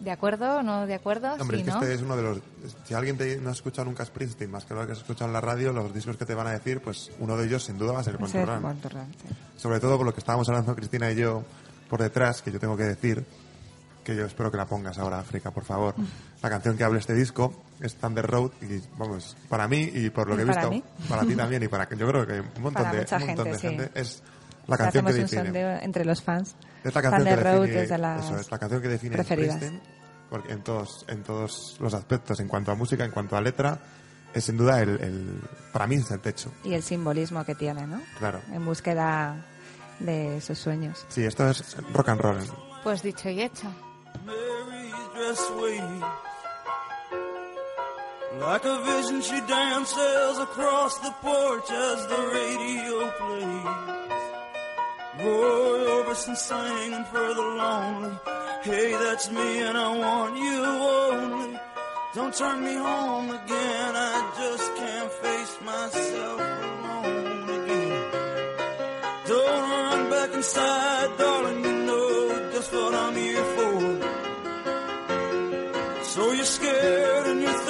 ¿De 0.00 0.10
acuerdo? 0.10 0.62
¿No 0.62 0.86
de 0.86 0.94
acuerdo? 0.94 1.32
Hombre, 1.40 1.58
Sí, 1.58 1.62
es 1.62 1.66
que 1.66 1.70
¿no? 1.72 1.80
este 1.82 1.94
es 1.94 2.02
uno 2.02 2.16
de 2.16 2.22
los... 2.22 2.38
Si 2.84 2.94
alguien 2.94 3.16
te, 3.16 3.36
no 3.38 3.48
ha 3.48 3.52
escuchado 3.52 3.86
nunca 3.86 4.04
Springsteen, 4.04 4.50
más 4.50 4.64
que 4.64 4.74
lo 4.74 4.84
que 4.86 4.92
has 4.92 4.98
escuchado 4.98 5.26
en 5.26 5.32
la 5.32 5.40
radio, 5.40 5.72
los 5.72 5.94
discos 5.94 6.16
que 6.16 6.26
te 6.26 6.34
van 6.34 6.46
a 6.48 6.50
decir, 6.50 6.80
pues 6.82 7.10
uno 7.20 7.36
de 7.36 7.46
ellos 7.46 7.64
sin 7.64 7.78
duda 7.78 7.92
va 7.92 8.00
a 8.00 8.04
ser 8.04 8.18
Run, 8.18 8.28
sí. 8.28 8.38
Sobre 9.56 9.80
todo 9.80 9.96
por 9.96 10.06
lo 10.06 10.12
que 10.12 10.20
estábamos 10.20 10.48
hablando 10.48 10.74
Cristina 10.74 11.10
y 11.10 11.16
yo 11.16 11.42
por 11.88 12.02
detrás, 12.02 12.42
que 12.42 12.50
yo 12.52 12.58
tengo 12.58 12.76
que 12.76 12.82
decir, 12.84 13.24
que 14.02 14.14
yo 14.16 14.26
espero 14.26 14.50
que 14.50 14.56
la 14.58 14.66
pongas 14.66 14.98
ahora, 14.98 15.18
África, 15.20 15.50
por 15.50 15.64
favor. 15.64 15.94
La 16.42 16.50
canción 16.50 16.76
que 16.76 16.84
abre 16.84 16.98
este 16.98 17.14
disco 17.14 17.62
es 17.80 17.94
Thunder 17.94 18.26
Road 18.26 18.50
y, 18.60 18.78
vamos, 18.98 19.34
para 19.48 19.66
mí 19.66 19.90
y 19.94 20.10
por 20.10 20.28
lo 20.28 20.34
Y 20.34 20.36
que 20.36 20.42
he 20.42 20.46
visto, 20.46 20.70
mí. 20.70 20.84
para 21.08 21.22
ti 21.22 21.34
también 21.34 21.62
y 21.62 21.68
para 21.68 21.88
que 21.88 21.96
yo 21.96 22.06
creo 22.06 22.26
que 22.26 22.40
un 22.40 22.62
montón, 22.62 22.82
Para 22.82 22.92
de, 22.92 22.98
mucha 22.98 23.16
un 23.16 23.26
montón 23.28 23.44
gente, 23.46 23.50
de 23.52 23.58
sí. 23.58 23.68
gente 23.68 24.00
es 24.00 24.22
la 24.66 24.76
canción 24.76 25.04
que 25.04 25.10
hacemos 25.10 25.30
un 25.30 25.36
define. 25.36 25.44
sondeo 25.44 25.70
entre 25.82 26.04
los 26.04 26.22
fans. 26.22 26.54
Es 26.82 26.94
la 26.94 27.02
canción 27.02 27.22
Thunder 27.24 27.38
que 27.38 27.44
Road 27.44 27.60
define, 27.62 27.82
es 27.82 27.88
de 27.88 27.98
las 27.98 28.24
eso, 28.24 28.36
es 28.38 28.50
la 28.50 28.58
canción 28.58 28.82
que 28.82 28.88
define 28.88 29.14
preferidas. 29.14 29.62
Porque 30.30 30.52
en 30.52 30.62
todos, 30.62 31.04
en 31.08 31.22
todos 31.22 31.76
los 31.80 31.94
aspectos, 31.94 32.40
en 32.40 32.48
cuanto 32.48 32.72
a 32.72 32.74
música, 32.74 33.04
en 33.04 33.10
cuanto 33.10 33.36
a 33.36 33.40
letra, 33.40 33.78
es 34.34 34.44
sin 34.44 34.56
duda 34.56 34.80
el, 34.82 34.90
el 35.00 35.40
para 35.72 35.86
mí 35.86 35.96
es 35.96 36.10
el 36.10 36.20
techo, 36.20 36.52
Y 36.64 36.74
el 36.74 36.82
simbolismo 36.82 37.44
que 37.44 37.54
tiene, 37.54 37.86
¿no? 37.86 38.00
claro. 38.18 38.40
En 38.52 38.64
búsqueda 38.64 39.36
de 40.00 40.40
sus 40.40 40.58
sueños. 40.58 41.04
Sí, 41.08 41.24
esto 41.24 41.48
es 41.48 41.76
rock 41.92 42.08
and 42.08 42.20
roll. 42.20 42.38
Pues 42.82 43.02
dicho 43.02 43.28
y 43.28 43.42
hecho. 43.42 43.68
Mary's 44.26 44.94
dress 45.14 45.50
waves 45.60 46.04
like 48.40 48.64
a 48.66 48.78
vision. 48.80 49.20
She 49.22 49.40
dances 49.46 50.38
across 50.40 51.00
the 51.00 51.12
porch 51.22 51.70
as 51.70 52.08
the 52.08 52.16
radio 52.32 53.10
plays. 53.18 54.03
Roy 55.18 55.78
Orbison 55.94 56.36
singing 56.36 57.04
for 57.04 57.34
the 57.34 57.46
lonely. 57.60 58.18
Hey, 58.62 58.90
that's 58.92 59.30
me, 59.30 59.62
and 59.62 59.78
I 59.78 59.96
want 59.96 60.36
you 60.36 60.64
only. 60.64 61.60
Don't 62.14 62.34
turn 62.34 62.64
me 62.64 62.74
home 62.74 63.30
again. 63.30 63.92
I 63.94 64.32
just 64.38 64.76
can't 64.76 65.12
face 65.12 65.58
myself 65.64 66.40
alone 66.40 67.50
again. 67.58 68.10
Don't 69.26 69.70
run 69.70 70.10
back 70.10 70.34
inside, 70.34 71.18
darling. 71.18 71.64
You 71.64 71.72
know 71.86 72.50
just 72.52 72.72
what 72.72 72.94
I'm 72.94 73.14
here 73.14 73.44
for. 73.56 73.80
So 76.04 76.32
you're 76.32 76.44
scared 76.44 77.26
and 77.26 77.42
you're 77.42 77.63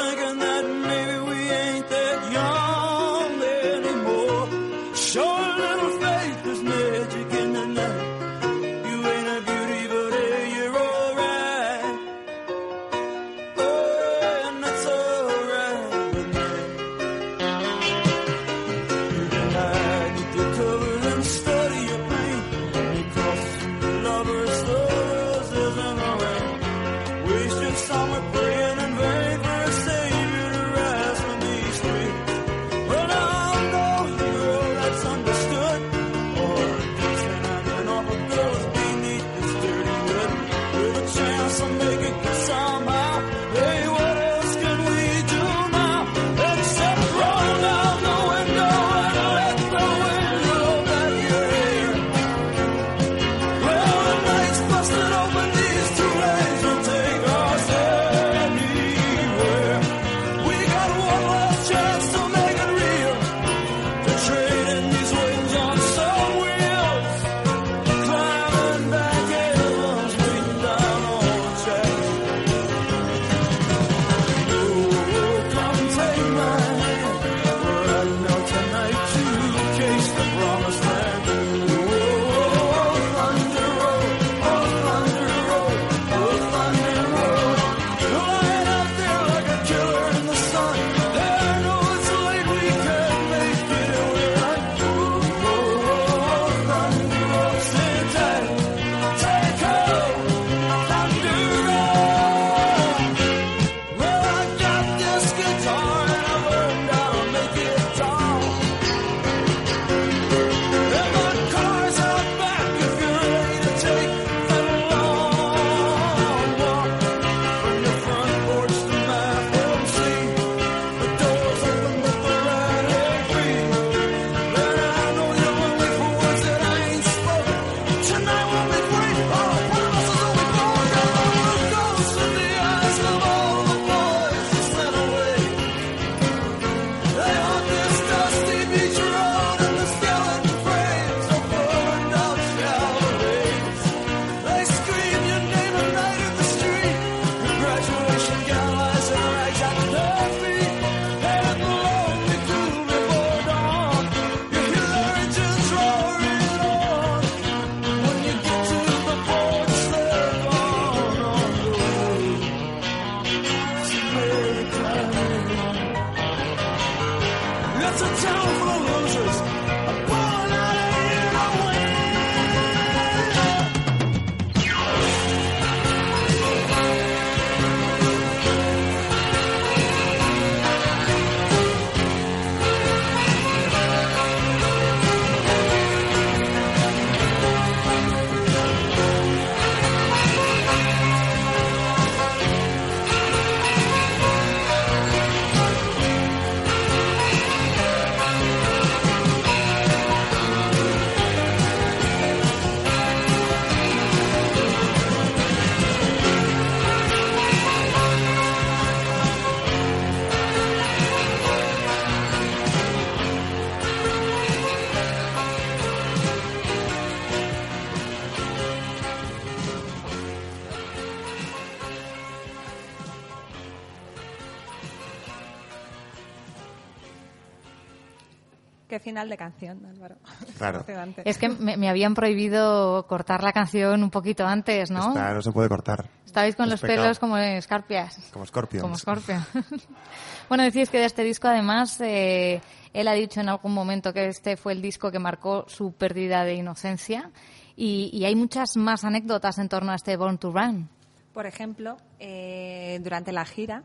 final 229.15 229.29
de 229.29 229.37
canción, 229.37 229.87
Álvaro. 229.87 230.17
Claro. 230.59 230.85
Es 231.25 231.39
que 231.39 231.49
me, 231.49 231.77
me 231.77 231.89
habían 231.89 232.15
prohibido 232.15 233.07
cortar 233.07 233.43
la 233.45 233.53
canción 233.53 234.03
un 234.03 234.11
poquito 234.11 234.45
antes, 234.47 234.91
¿no? 234.91 235.09
Está- 235.09 235.33
no 235.33 235.41
se 235.43 235.53
puede 235.53 235.69
cortar. 235.69 236.09
Estabais 236.27 236.57
con 236.57 236.65
Es 236.67 236.73
los 236.73 236.81
pecado. 236.81 237.03
pelos 237.03 237.19
como 237.21 237.37
escarpias. 237.39 238.19
Como 238.33 238.45
Scorpions. 238.45 238.83
Como 238.83 238.97
Scorpio. 238.97 239.37
bueno, 240.49 240.65
decís 240.65 240.91
que 240.91 240.99
de 240.99 241.05
este 241.05 241.23
disco, 241.23 241.47
además, 241.49 242.01
eh, 242.01 242.61
él 242.93 243.07
ha 243.09 243.13
dicho 243.13 243.41
en 243.41 243.49
algún 243.49 243.73
momento 243.73 244.13
que 244.13 244.27
este 244.27 244.57
fue 244.57 244.73
el 244.73 244.83
disco 244.83 245.11
que 245.13 245.19
marcó 245.21 245.65
su 245.69 245.93
pérdida 245.93 246.45
de 246.45 246.55
inocencia. 246.55 247.31
Y, 247.77 248.11
y 248.13 248.25
hay 248.25 248.35
muchas 248.37 248.77
más 248.77 249.05
anécdotas 249.05 249.59
en 249.59 249.69
torno 249.69 249.93
a 249.93 249.95
este 249.97 250.17
Born 250.17 250.39
to 250.39 250.51
Run. 250.53 250.89
Por 251.33 251.47
ejemplo, 251.47 251.97
eh, 252.21 252.99
durante 253.03 253.31
la 253.33 253.45
gira 253.45 253.83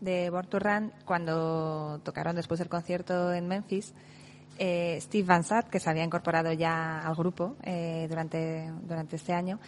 de 0.00 0.28
Born 0.30 0.48
to 0.48 0.58
Run, 0.58 0.92
cuando 1.04 2.00
tocaron 2.04 2.36
después 2.36 2.58
del 2.58 2.68
concierto 2.68 3.32
en 3.32 3.46
Memphis, 3.48 3.94
eh, 4.58 4.98
Steve 5.00 5.24
Van 5.26 5.44
Zandt, 5.44 5.68
que 5.68 5.80
se 5.80 5.88
había 5.90 6.04
incorporado 6.04 6.52
ya 6.52 7.00
al 7.00 7.14
grupo 7.14 7.56
eh, 7.62 8.06
durante, 8.08 8.70
durante 8.82 9.16
este 9.16 9.32
año, 9.32 9.58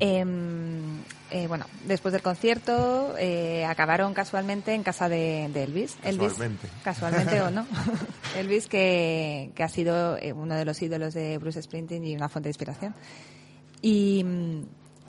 em, 0.00 1.00
eh, 1.30 1.46
bueno, 1.48 1.66
después 1.84 2.12
del 2.12 2.22
concierto 2.22 3.14
eh, 3.18 3.64
acabaron 3.64 4.14
casualmente 4.14 4.72
en 4.74 4.82
casa 4.84 5.08
de, 5.08 5.50
de 5.52 5.62
Elvis. 5.64 5.96
Elvis. 6.04 6.28
Casualmente. 6.28 6.68
Casualmente 6.84 7.40
o 7.42 7.50
no. 7.50 7.66
Elvis, 8.36 8.68
que, 8.68 9.50
que 9.54 9.62
ha 9.64 9.68
sido 9.68 10.16
eh, 10.18 10.32
uno 10.32 10.54
de 10.54 10.64
los 10.64 10.80
ídolos 10.82 11.14
de 11.14 11.36
Bruce 11.38 11.60
Springsteen 11.62 12.04
y 12.04 12.14
una 12.14 12.28
fuente 12.28 12.46
de 12.48 12.50
inspiración. 12.50 12.94
Y, 13.82 14.24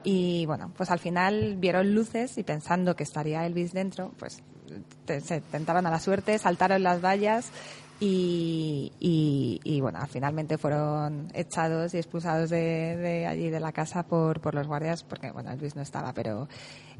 y 0.04 0.46
bueno, 0.46 0.72
pues 0.76 0.90
al 0.92 1.00
final 1.00 1.56
vieron 1.58 1.94
luces 1.94 2.38
y 2.38 2.44
pensando 2.44 2.96
que 2.96 3.04
estaría 3.04 3.46
Elvis 3.46 3.74
dentro, 3.74 4.12
pues 4.18 4.42
te- 5.06 5.22
se 5.22 5.42
tentaron 5.42 5.86
a 5.88 5.92
la 5.92 6.00
suerte, 6.00 6.38
saltaron 6.38 6.84
las 6.84 7.02
vallas 7.04 7.52
y, 8.00 8.92
y, 9.00 9.60
y, 9.64 9.82
bueno, 9.82 10.00
finalmente 10.10 10.58
fueron 10.58 11.28
echados 11.34 11.94
y 11.94 11.98
expulsados 11.98 12.50
de, 12.50 12.96
de 12.96 13.26
allí 13.26 13.50
de 13.50 13.60
la 13.60 13.72
casa 13.74 14.04
por, 14.04 14.40
por 14.40 14.56
los 14.56 14.68
guardias 14.68 15.04
porque 15.04 15.32
bueno, 15.32 15.52
Elvis 15.52 15.76
no 15.76 15.82
estaba, 15.82 16.14
pero 16.14 16.48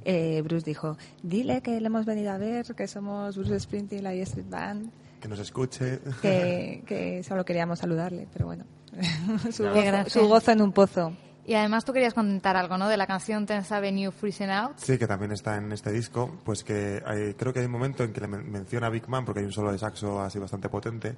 eh, 0.04 0.42
Bruce 0.44 0.66
dijo, 0.66 0.98
dile 1.24 1.62
que 1.62 1.80
le 1.80 1.88
hemos 1.88 2.06
venido 2.06 2.32
a 2.32 2.38
ver, 2.38 2.66
que 2.76 2.88
somos 2.88 3.38
Bruce 3.38 3.60
Springsteen 3.60 4.00
y 4.00 4.04
la 4.04 4.14
Street 4.14 4.50
Band, 4.50 4.92
Que 5.22 5.28
nos 5.28 5.40
escuche. 5.40 6.00
que, 6.22 6.84
que 6.86 7.24
solo 7.24 7.46
queríamos 7.46 7.80
saludarle, 7.80 8.28
pero 8.34 8.48
bueno, 8.48 8.66
su, 9.52 9.64
gozo, 9.64 10.10
su 10.10 10.28
gozo 10.28 10.52
en 10.52 10.62
un 10.62 10.72
pozo. 10.72 11.14
Y 11.50 11.56
además 11.56 11.84
tú 11.84 11.94
querías 11.94 12.14
comentar 12.14 12.56
algo, 12.56 12.78
¿no? 12.78 12.88
De 12.88 12.96
la 12.96 13.08
canción 13.08 13.48
Tenth 13.48 13.72
Avenue 13.72 14.12
Freezing 14.12 14.52
Out. 14.52 14.78
Sí, 14.78 15.00
que 15.00 15.08
también 15.08 15.32
está 15.32 15.58
en 15.58 15.72
este 15.72 15.92
disco, 15.92 16.38
pues 16.46 16.64
que 16.64 17.02
hay- 17.04 17.34
creo 17.34 17.52
que 17.52 17.62
hay 17.62 17.66
un 17.66 17.72
momento 17.72 18.04
en 18.04 18.14
que 18.14 18.22
le 18.22 18.28
men- 18.28 18.52
menciona 18.52 18.86
a 18.86 18.90
Big 18.92 19.10
Man, 19.10 19.26
porque 19.26 19.40
hay 19.40 19.48
un 19.48 19.52
solo 19.52 19.72
de 19.72 19.80
saxo 19.80 20.22
así 20.22 20.38
bastante 20.38 20.70
potente, 20.70 21.16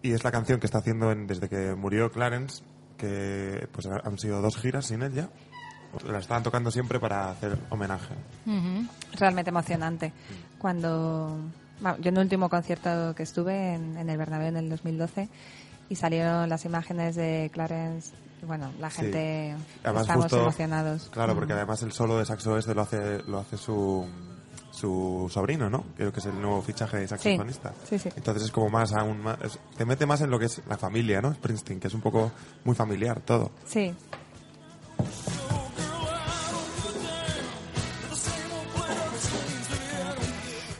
y 0.00 0.12
es 0.12 0.22
la 0.22 0.30
canción 0.30 0.60
que 0.60 0.66
está 0.66 0.78
haciendo 0.78 1.10
en- 1.10 1.26
desde 1.26 1.48
que 1.48 1.74
murió 1.74 2.12
Clarence, 2.12 2.62
que 2.96 3.66
pues 3.72 3.86
ha- 3.86 4.00
han 4.04 4.18
sido 4.18 4.40
dos 4.40 4.56
giras 4.56 4.86
sin 4.86 5.02
él 5.02 5.14
ya. 5.14 5.28
La 6.06 6.18
estaban 6.20 6.44
tocando 6.44 6.70
siempre 6.70 7.00
para 7.00 7.30
hacer 7.30 7.58
homenaje. 7.68 8.14
Realmente 9.18 9.50
emocionante. 9.50 10.12
Cuando 10.58 11.38
bueno, 11.80 11.96
yo 11.98 12.10
en 12.10 12.16
el 12.18 12.22
último 12.22 12.48
concierto 12.48 13.14
que 13.16 13.24
estuve 13.24 13.74
en, 13.74 13.96
en 13.96 14.08
el 14.08 14.16
Bernabéu 14.16 14.46
en 14.48 14.56
el 14.58 14.68
2012 14.70 15.28
y 15.88 15.96
salieron 15.96 16.48
las 16.48 16.64
imágenes 16.64 17.16
de 17.16 17.50
Clarence, 17.52 18.12
bueno, 18.46 18.72
la 18.80 18.90
Sí. 18.90 18.96
gente 19.02 19.56
Además, 19.84 20.02
estamos 20.02 20.24
justo- 20.24 20.40
emocionados. 20.40 21.08
Claro, 21.12 21.34
porque 21.34 21.52
además 21.52 21.82
el 21.82 21.92
solo 21.92 22.18
de 22.18 22.24
saxo 22.26 22.56
este 22.58 22.74
lo 22.74 22.82
hace, 22.82 23.22
lo 23.26 23.38
hace 23.38 23.56
su, 23.56 24.06
su 24.70 25.28
sobrino, 25.32 25.68
¿no? 25.70 25.84
Creo 25.96 26.12
que 26.12 26.20
es 26.20 26.26
el 26.26 26.40
nuevo 26.40 26.62
fichaje 26.62 26.98
de 26.98 27.08
saxofonista. 27.08 27.72
sí, 27.88 27.98
sí. 27.98 28.08
Entonces 28.16 28.44
es 28.44 28.50
como 28.50 28.68
más 28.70 28.92
aún 28.94 29.20
más, 29.22 29.38
es- 29.42 29.58
te 29.76 29.84
mete 29.84 30.06
más 30.06 30.20
en 30.22 30.30
lo 30.30 30.38
que 30.38 30.46
es 30.46 30.60
la 30.68 30.76
familia, 30.78 31.20
¿no? 31.20 31.32
Springsteen, 31.34 31.78
que 31.80 31.88
es 31.88 31.94
un 31.94 32.00
poco 32.00 32.32
muy 32.64 32.74
familiar 32.74 33.20
todo. 33.20 33.50
Sí, 33.66 33.94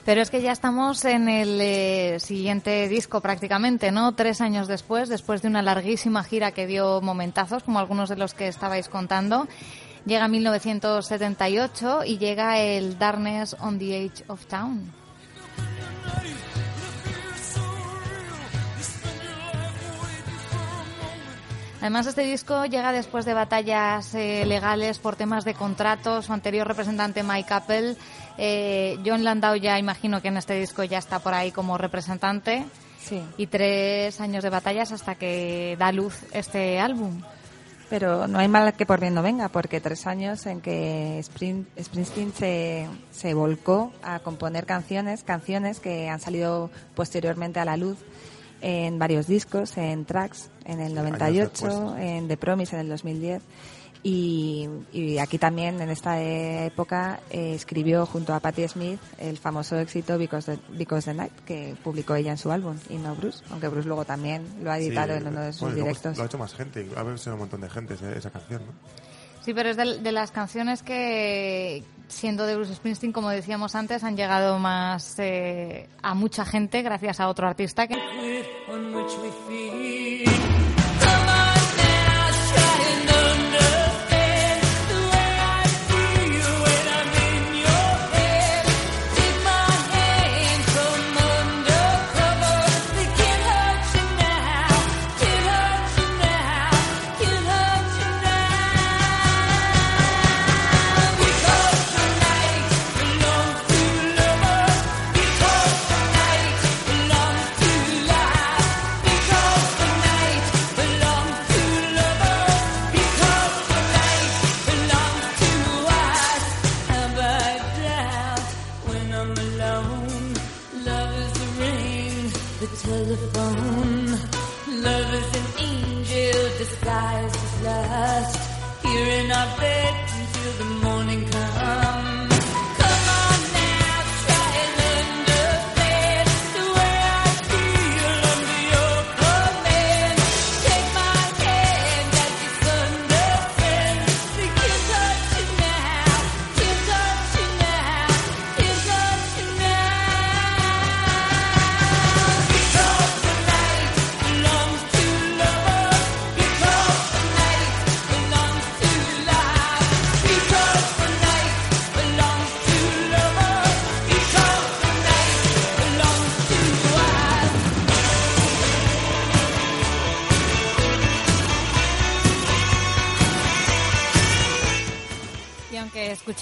Pero 0.04 0.20
es 0.20 0.30
que 0.30 0.42
ya 0.42 0.50
estamos 0.50 1.04
en 1.04 1.28
el 1.28 1.60
eh, 1.60 2.18
siguiente 2.18 2.88
disco 2.88 3.20
prácticamente, 3.20 3.92
¿no? 3.92 4.12
Tres 4.12 4.40
años 4.40 4.66
después, 4.66 5.08
después 5.08 5.42
de 5.42 5.48
una 5.48 5.62
larguísima 5.62 6.24
gira 6.24 6.50
que 6.50 6.66
dio 6.66 7.00
momentazos, 7.00 7.62
como 7.62 7.78
algunos 7.78 8.08
de 8.08 8.16
los 8.16 8.34
que 8.34 8.48
estabais 8.48 8.88
contando. 8.88 9.46
Llega 10.04 10.26
1978 10.26 12.00
y 12.04 12.18
llega 12.18 12.58
el 12.58 12.98
Darkness 12.98 13.56
on 13.60 13.78
the 13.78 14.04
Edge 14.04 14.24
of 14.26 14.44
Town. 14.46 14.90
Además, 21.82 22.06
este 22.06 22.22
disco 22.22 22.64
llega 22.64 22.92
después 22.92 23.24
de 23.24 23.34
batallas 23.34 24.14
eh, 24.14 24.44
legales 24.46 24.98
por 25.00 25.16
temas 25.16 25.44
de 25.44 25.52
contratos. 25.54 26.26
Su 26.26 26.32
anterior 26.32 26.66
representante, 26.66 27.22
Mike 27.24 27.52
Apple, 27.52 27.96
eh, 28.38 28.98
John 29.04 29.24
Landau 29.24 29.56
ya 29.56 29.78
imagino 29.78 30.22
que 30.22 30.28
en 30.28 30.36
este 30.36 30.54
disco 30.54 30.84
ya 30.84 30.98
está 30.98 31.18
por 31.18 31.34
ahí 31.34 31.50
como 31.50 31.76
representante. 31.76 32.64
sí. 33.00 33.20
Y 33.36 33.48
tres 33.48 34.20
años 34.20 34.44
de 34.44 34.50
batallas 34.50 34.92
hasta 34.92 35.16
que 35.16 35.76
da 35.76 35.90
luz 35.92 36.22
este 36.32 36.78
álbum. 36.78 37.20
Pero 37.90 38.26
no 38.26 38.38
hay 38.38 38.48
mal 38.48 38.72
que 38.74 38.86
por 38.86 39.00
bien 39.00 39.12
no 39.14 39.22
venga, 39.22 39.48
porque 39.50 39.80
tres 39.80 40.06
años 40.06 40.46
en 40.46 40.60
que 40.62 41.18
Spring- 41.18 41.66
Springsteen 41.78 42.32
se, 42.32 42.86
se 43.10 43.34
volcó 43.34 43.92
a 44.02 44.20
componer 44.20 44.64
canciones, 44.64 45.24
canciones 45.24 45.78
que 45.80 46.08
han 46.08 46.20
salido 46.20 46.70
posteriormente 46.94 47.60
a 47.60 47.66
la 47.66 47.76
luz 47.76 47.98
en 48.62 48.98
varios 48.98 49.26
discos, 49.26 49.76
en 49.76 50.04
Tracks 50.04 50.50
en 50.64 50.80
el 50.80 50.96
años 50.96 51.18
98, 51.18 51.66
después. 51.66 52.00
en 52.00 52.28
The 52.28 52.36
Promise 52.36 52.76
en 52.76 52.80
el 52.82 52.88
2010. 52.88 53.42
Y, 54.04 54.68
y 54.92 55.18
aquí 55.18 55.38
también, 55.38 55.80
en 55.80 55.88
esta 55.88 56.20
época, 56.20 57.20
eh, 57.30 57.54
escribió 57.54 58.04
junto 58.04 58.34
a 58.34 58.40
Patti 58.40 58.66
Smith 58.66 58.98
el 59.18 59.38
famoso 59.38 59.78
éxito 59.78 60.18
Because 60.18 60.56
the, 60.56 60.76
Because 60.76 61.08
the 61.08 61.14
Night, 61.14 61.32
que 61.46 61.76
publicó 61.84 62.16
ella 62.16 62.32
en 62.32 62.38
su 62.38 62.50
álbum, 62.50 62.76
y 62.90 62.96
no 62.96 63.14
Bruce, 63.14 63.44
aunque 63.50 63.68
Bruce 63.68 63.86
luego 63.86 64.04
también 64.04 64.44
lo 64.60 64.72
ha 64.72 64.78
editado 64.78 65.12
Sí, 65.12 65.20
en 65.20 65.28
uno 65.28 65.40
de 65.42 65.52
sus 65.52 65.60
bueno, 65.62 65.76
directos. 65.76 66.16
Lo 66.16 66.24
ha 66.24 66.26
hecho 66.26 66.38
más 66.38 66.52
gente, 66.52 66.88
ha 66.96 67.16
sido 67.16 67.34
un 67.34 67.40
montón 67.40 67.60
de 67.60 67.70
gente 67.70 67.94
esa, 67.94 68.12
esa 68.12 68.30
canción, 68.30 68.62
¿no? 68.66 68.72
Sí, 69.44 69.54
pero 69.54 69.70
es 69.70 69.76
de, 69.76 69.98
de 69.98 70.12
las 70.12 70.32
canciones 70.32 70.82
que, 70.82 71.84
siendo 72.12 72.46
de 72.46 72.56
Bruce 72.56 72.74
Springsteen, 72.74 73.12
como 73.12 73.30
decíamos 73.30 73.74
antes, 73.74 74.04
han 74.04 74.16
llegado 74.16 74.58
más 74.58 75.18
eh, 75.18 75.88
a 76.02 76.14
mucha 76.14 76.44
gente 76.44 76.82
gracias 76.82 77.20
a 77.20 77.28
otro 77.28 77.48
artista 77.48 77.86
que... 77.86 77.96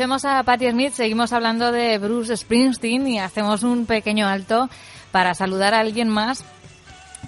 escuchemos 0.01 0.24
a 0.24 0.42
Patti 0.44 0.70
Smith, 0.70 0.94
seguimos 0.94 1.30
hablando 1.34 1.72
de 1.72 1.98
Bruce 1.98 2.34
Springsteen 2.34 3.07
y 3.07 3.18
hacemos 3.18 3.62
un 3.62 3.84
pequeño 3.84 4.26
alto 4.26 4.70
para 5.12 5.34
saludar 5.34 5.74
a 5.74 5.80
alguien 5.80 6.09
más 6.09 6.42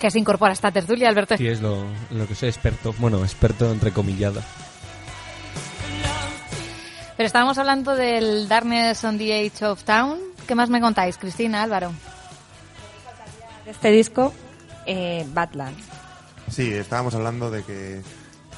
que 0.00 0.10
se 0.10 0.18
incorpora 0.18 0.52
a 0.52 0.54
esta 0.54 0.70
tertulia, 0.70 1.10
Alberto. 1.10 1.36
Sí, 1.36 1.46
es 1.48 1.60
lo, 1.60 1.84
lo 2.10 2.26
que 2.26 2.34
soy 2.34 2.48
experto. 2.48 2.94
Bueno, 2.96 3.22
experto 3.24 3.70
entrecomillado. 3.70 4.40
Pero 7.14 7.26
estábamos 7.26 7.58
hablando 7.58 7.94
del 7.94 8.48
Darkness 8.48 9.04
on 9.04 9.18
the 9.18 9.44
Edge 9.44 9.62
of 9.66 9.84
Town. 9.84 10.18
¿Qué 10.46 10.54
más 10.54 10.70
me 10.70 10.80
contáis, 10.80 11.18
Cristina, 11.18 11.62
Álvaro? 11.62 11.92
De 13.66 13.72
este 13.72 13.90
disco, 13.90 14.32
eh, 14.86 15.26
Badlands. 15.34 15.84
Sí, 16.48 16.72
estábamos 16.72 17.14
hablando 17.14 17.50
de 17.50 17.64
que, 17.64 18.00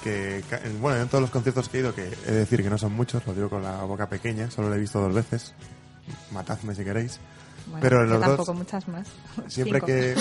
que, 0.04 0.44
ca- 0.48 0.60
bueno, 0.80 1.00
en 1.02 1.08
todos 1.08 1.22
los 1.22 1.30
conciertos 1.30 1.68
que 1.68 1.78
he 1.78 1.80
ido, 1.80 1.92
que 1.94 2.04
he 2.26 2.30
de 2.30 2.38
decir 2.38 2.62
que 2.62 2.70
no 2.70 2.78
son 2.78 2.92
muchos, 2.92 3.26
lo 3.26 3.34
digo 3.34 3.48
con 3.50 3.62
la 3.62 3.82
boca 3.82 4.08
pequeña, 4.08 4.50
solo 4.50 4.68
lo 4.68 4.76
he 4.76 4.78
visto 4.78 5.00
dos 5.00 5.12
veces, 5.12 5.52
matadme 6.30 6.74
si 6.74 6.84
queréis. 6.84 7.18
Bueno, 7.66 7.80
Pero 7.80 8.02
en 8.04 8.10
los 8.10 8.18
dos- 8.20 8.28
tampoco 8.28 8.54
muchas 8.54 8.86
más. 8.88 9.08
Siempre 9.48 9.80
Cinco. 9.80 9.86
que... 9.86 10.14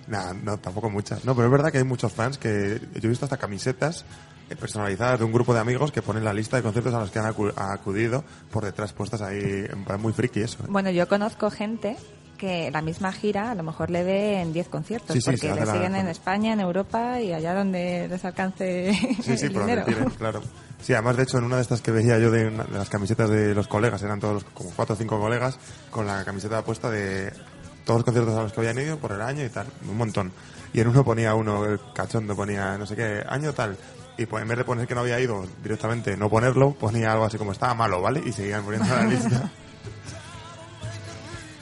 Nah, 0.08 0.32
no, 0.32 0.58
tampoco 0.58 0.88
muchas. 0.90 1.24
No, 1.26 1.34
pero 1.36 1.46
es 1.46 1.52
verdad 1.52 1.70
que 1.70 1.78
hay 1.78 1.84
muchos 1.84 2.10
fans 2.12 2.38
que... 2.38 2.80
Yo 2.94 3.00
he 3.04 3.08
visto 3.08 3.26
hasta 3.26 3.36
camisetas 3.36 4.04
eh, 4.48 4.56
personalizadas 4.56 5.18
de 5.20 5.24
un 5.26 5.32
grupo 5.32 5.52
de 5.54 5.60
amigos 5.60 5.92
que 5.92 6.00
ponen 6.02 6.24
la 6.24 6.32
lista 6.32 6.56
de 6.56 6.62
conciertos 6.62 6.94
a 6.94 7.00
los 7.00 7.10
que 7.10 7.18
han 7.18 7.26
acu- 7.32 7.52
acudido 7.54 8.24
por 8.50 8.64
detrás 8.64 8.92
puestas 8.94 9.20
ahí, 9.20 9.68
muy 9.98 10.12
friki 10.14 10.40
eso. 10.40 10.58
¿eh? 10.64 10.66
Bueno, 10.70 10.90
yo 10.90 11.06
conozco 11.06 11.50
gente 11.50 11.96
que 12.40 12.70
la 12.70 12.80
misma 12.80 13.12
gira 13.12 13.50
a 13.50 13.54
lo 13.54 13.62
mejor 13.62 13.90
le 13.90 14.02
ve 14.02 14.40
en 14.40 14.52
10 14.54 14.68
conciertos, 14.68 15.12
Sí, 15.14 15.20
sí, 15.20 15.30
porque 15.30 15.54
le 15.54 15.66
la- 15.66 15.72
siguen 15.72 15.94
en 15.94 16.08
España, 16.08 16.54
en 16.54 16.60
Europa 16.60 17.20
y 17.20 17.32
allá 17.34 17.54
donde 17.54 18.08
les 18.08 18.24
alcance 18.24 18.92
Sí, 19.22 19.36
sí, 19.36 19.46
el 19.46 19.52
dinero. 19.52 19.84
tiren, 19.84 20.08
claro. 20.10 20.40
Sí, 20.82 20.94
además, 20.94 21.18
de 21.18 21.24
hecho, 21.24 21.36
en 21.38 21.44
una 21.44 21.56
de 21.56 21.62
estas 21.62 21.82
que 21.82 21.90
veía 21.92 22.18
yo 22.18 22.30
de, 22.30 22.46
una- 22.48 22.64
de 22.64 22.78
las 22.78 22.88
camisetas 22.88 23.28
de 23.28 23.54
los 23.54 23.68
colegas, 23.68 24.02
eran 24.02 24.18
todos 24.18 24.34
los- 24.34 24.44
como 24.44 24.70
cuatro 24.70 24.94
o 24.94 24.98
cinco 24.98 25.20
colegas, 25.20 25.58
con 25.90 26.06
la 26.06 26.24
camiseta 26.24 26.64
puesta 26.64 26.90
de 26.90 27.30
todos 27.84 27.98
los 28.00 28.04
conciertos 28.04 28.34
a 28.38 28.42
los 28.42 28.52
que 28.52 28.60
habían 28.60 28.78
ido 28.78 28.96
por 28.98 29.12
el 29.12 29.20
año 29.20 29.44
y 29.44 29.48
tal, 29.50 29.66
un 29.88 29.96
montón. 29.98 30.32
Y 30.72 30.80
en 30.80 30.88
uno 30.88 31.04
ponía 31.04 31.34
uno, 31.34 31.64
el 31.66 31.78
cachondo, 31.94 32.34
ponía 32.34 32.78
no 32.78 32.86
sé 32.86 32.96
qué, 32.96 33.22
año 33.28 33.52
tal. 33.52 33.76
Y 34.16 34.26
pues 34.26 34.42
en 34.42 34.48
vez 34.48 34.58
de 34.58 34.64
poner 34.64 34.86
que 34.86 34.94
no 34.94 35.00
había 35.00 35.18
ido 35.20 35.46
directamente, 35.62 36.16
no 36.16 36.28
ponerlo, 36.30 36.72
ponía 36.72 37.12
algo 37.12 37.24
así 37.26 37.36
como 37.38 37.52
estaba 37.52 37.74
malo, 37.74 38.00
¿vale? 38.00 38.22
Y 38.24 38.32
seguían 38.32 38.64
poniendo 38.64 38.94
la 38.94 39.04
lista. 39.04 39.50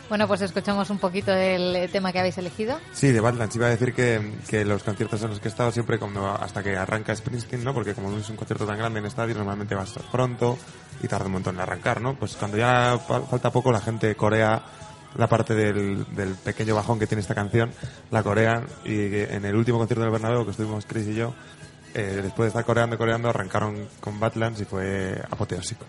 Bueno, 0.09 0.27
pues 0.27 0.41
escuchamos 0.41 0.89
un 0.89 0.99
poquito 0.99 1.31
del 1.33 1.77
eh, 1.77 1.89
tema 1.89 2.13
que 2.13 2.19
habéis 2.21 2.39
elegido. 2.39 2.79
Sí, 2.93 3.13
de 3.13 3.21
Badlands. 3.21 3.55
Iba 3.57 3.67
a 3.67 3.71
decir 3.71 3.93
que, 3.93 4.33
que 4.49 4.65
los 4.65 4.83
conciertos 4.83 5.23
en 5.23 5.29
los 5.31 5.39
que 5.41 5.49
he 5.49 5.51
estado 5.51 5.71
siempre, 5.71 5.99
hasta 6.41 6.63
que 6.63 6.77
arranca 6.77 7.15
Springsteen, 7.15 7.63
¿no? 7.63 7.75
Porque 7.75 7.93
como 7.95 8.11
no 8.11 8.17
es 8.19 8.29
un 8.31 8.37
concierto 8.37 8.65
tan 8.67 8.79
grande 8.79 9.01
en 9.01 9.07
estadio, 9.07 9.35
normalmente 9.35 9.75
vas 9.75 9.93
pronto 10.11 10.57
y 11.03 11.09
tarda 11.09 11.27
un 11.27 11.33
montón 11.33 11.57
en 11.57 11.61
arrancar, 11.61 12.01
¿no? 12.01 12.15
Pues 12.15 12.37
cuando 12.37 12.57
ya 12.57 12.99
fa- 13.07 13.21
falta 13.21 13.51
poco, 13.53 13.71
la 13.71 13.81
gente 13.83 14.15
corea 14.15 14.63
la 15.17 15.27
parte 15.27 15.55
del, 15.55 16.07
del 16.15 16.35
pequeño 16.37 16.75
bajón 16.75 16.99
que 16.99 17.07
tiene 17.07 17.21
esta 17.21 17.35
canción, 17.35 17.71
la 18.11 18.23
corean 18.23 18.67
y 18.85 19.15
en 19.15 19.45
el 19.45 19.57
último 19.57 19.79
concierto 19.79 20.03
del 20.03 20.11
Bernabéu 20.13 20.45
que 20.45 20.53
estuvimos 20.53 20.87
Chris 20.87 21.07
y 21.09 21.15
yo, 21.15 21.35
eh, 21.95 22.21
después 22.23 22.45
de 22.47 22.49
estar 22.49 22.65
coreando 22.65 22.97
coreando, 22.97 23.29
arrancaron 23.29 23.89
con 24.01 24.19
Badlands 24.21 24.61
y 24.61 24.65
fue 24.65 25.21
apoteósico. 25.31 25.85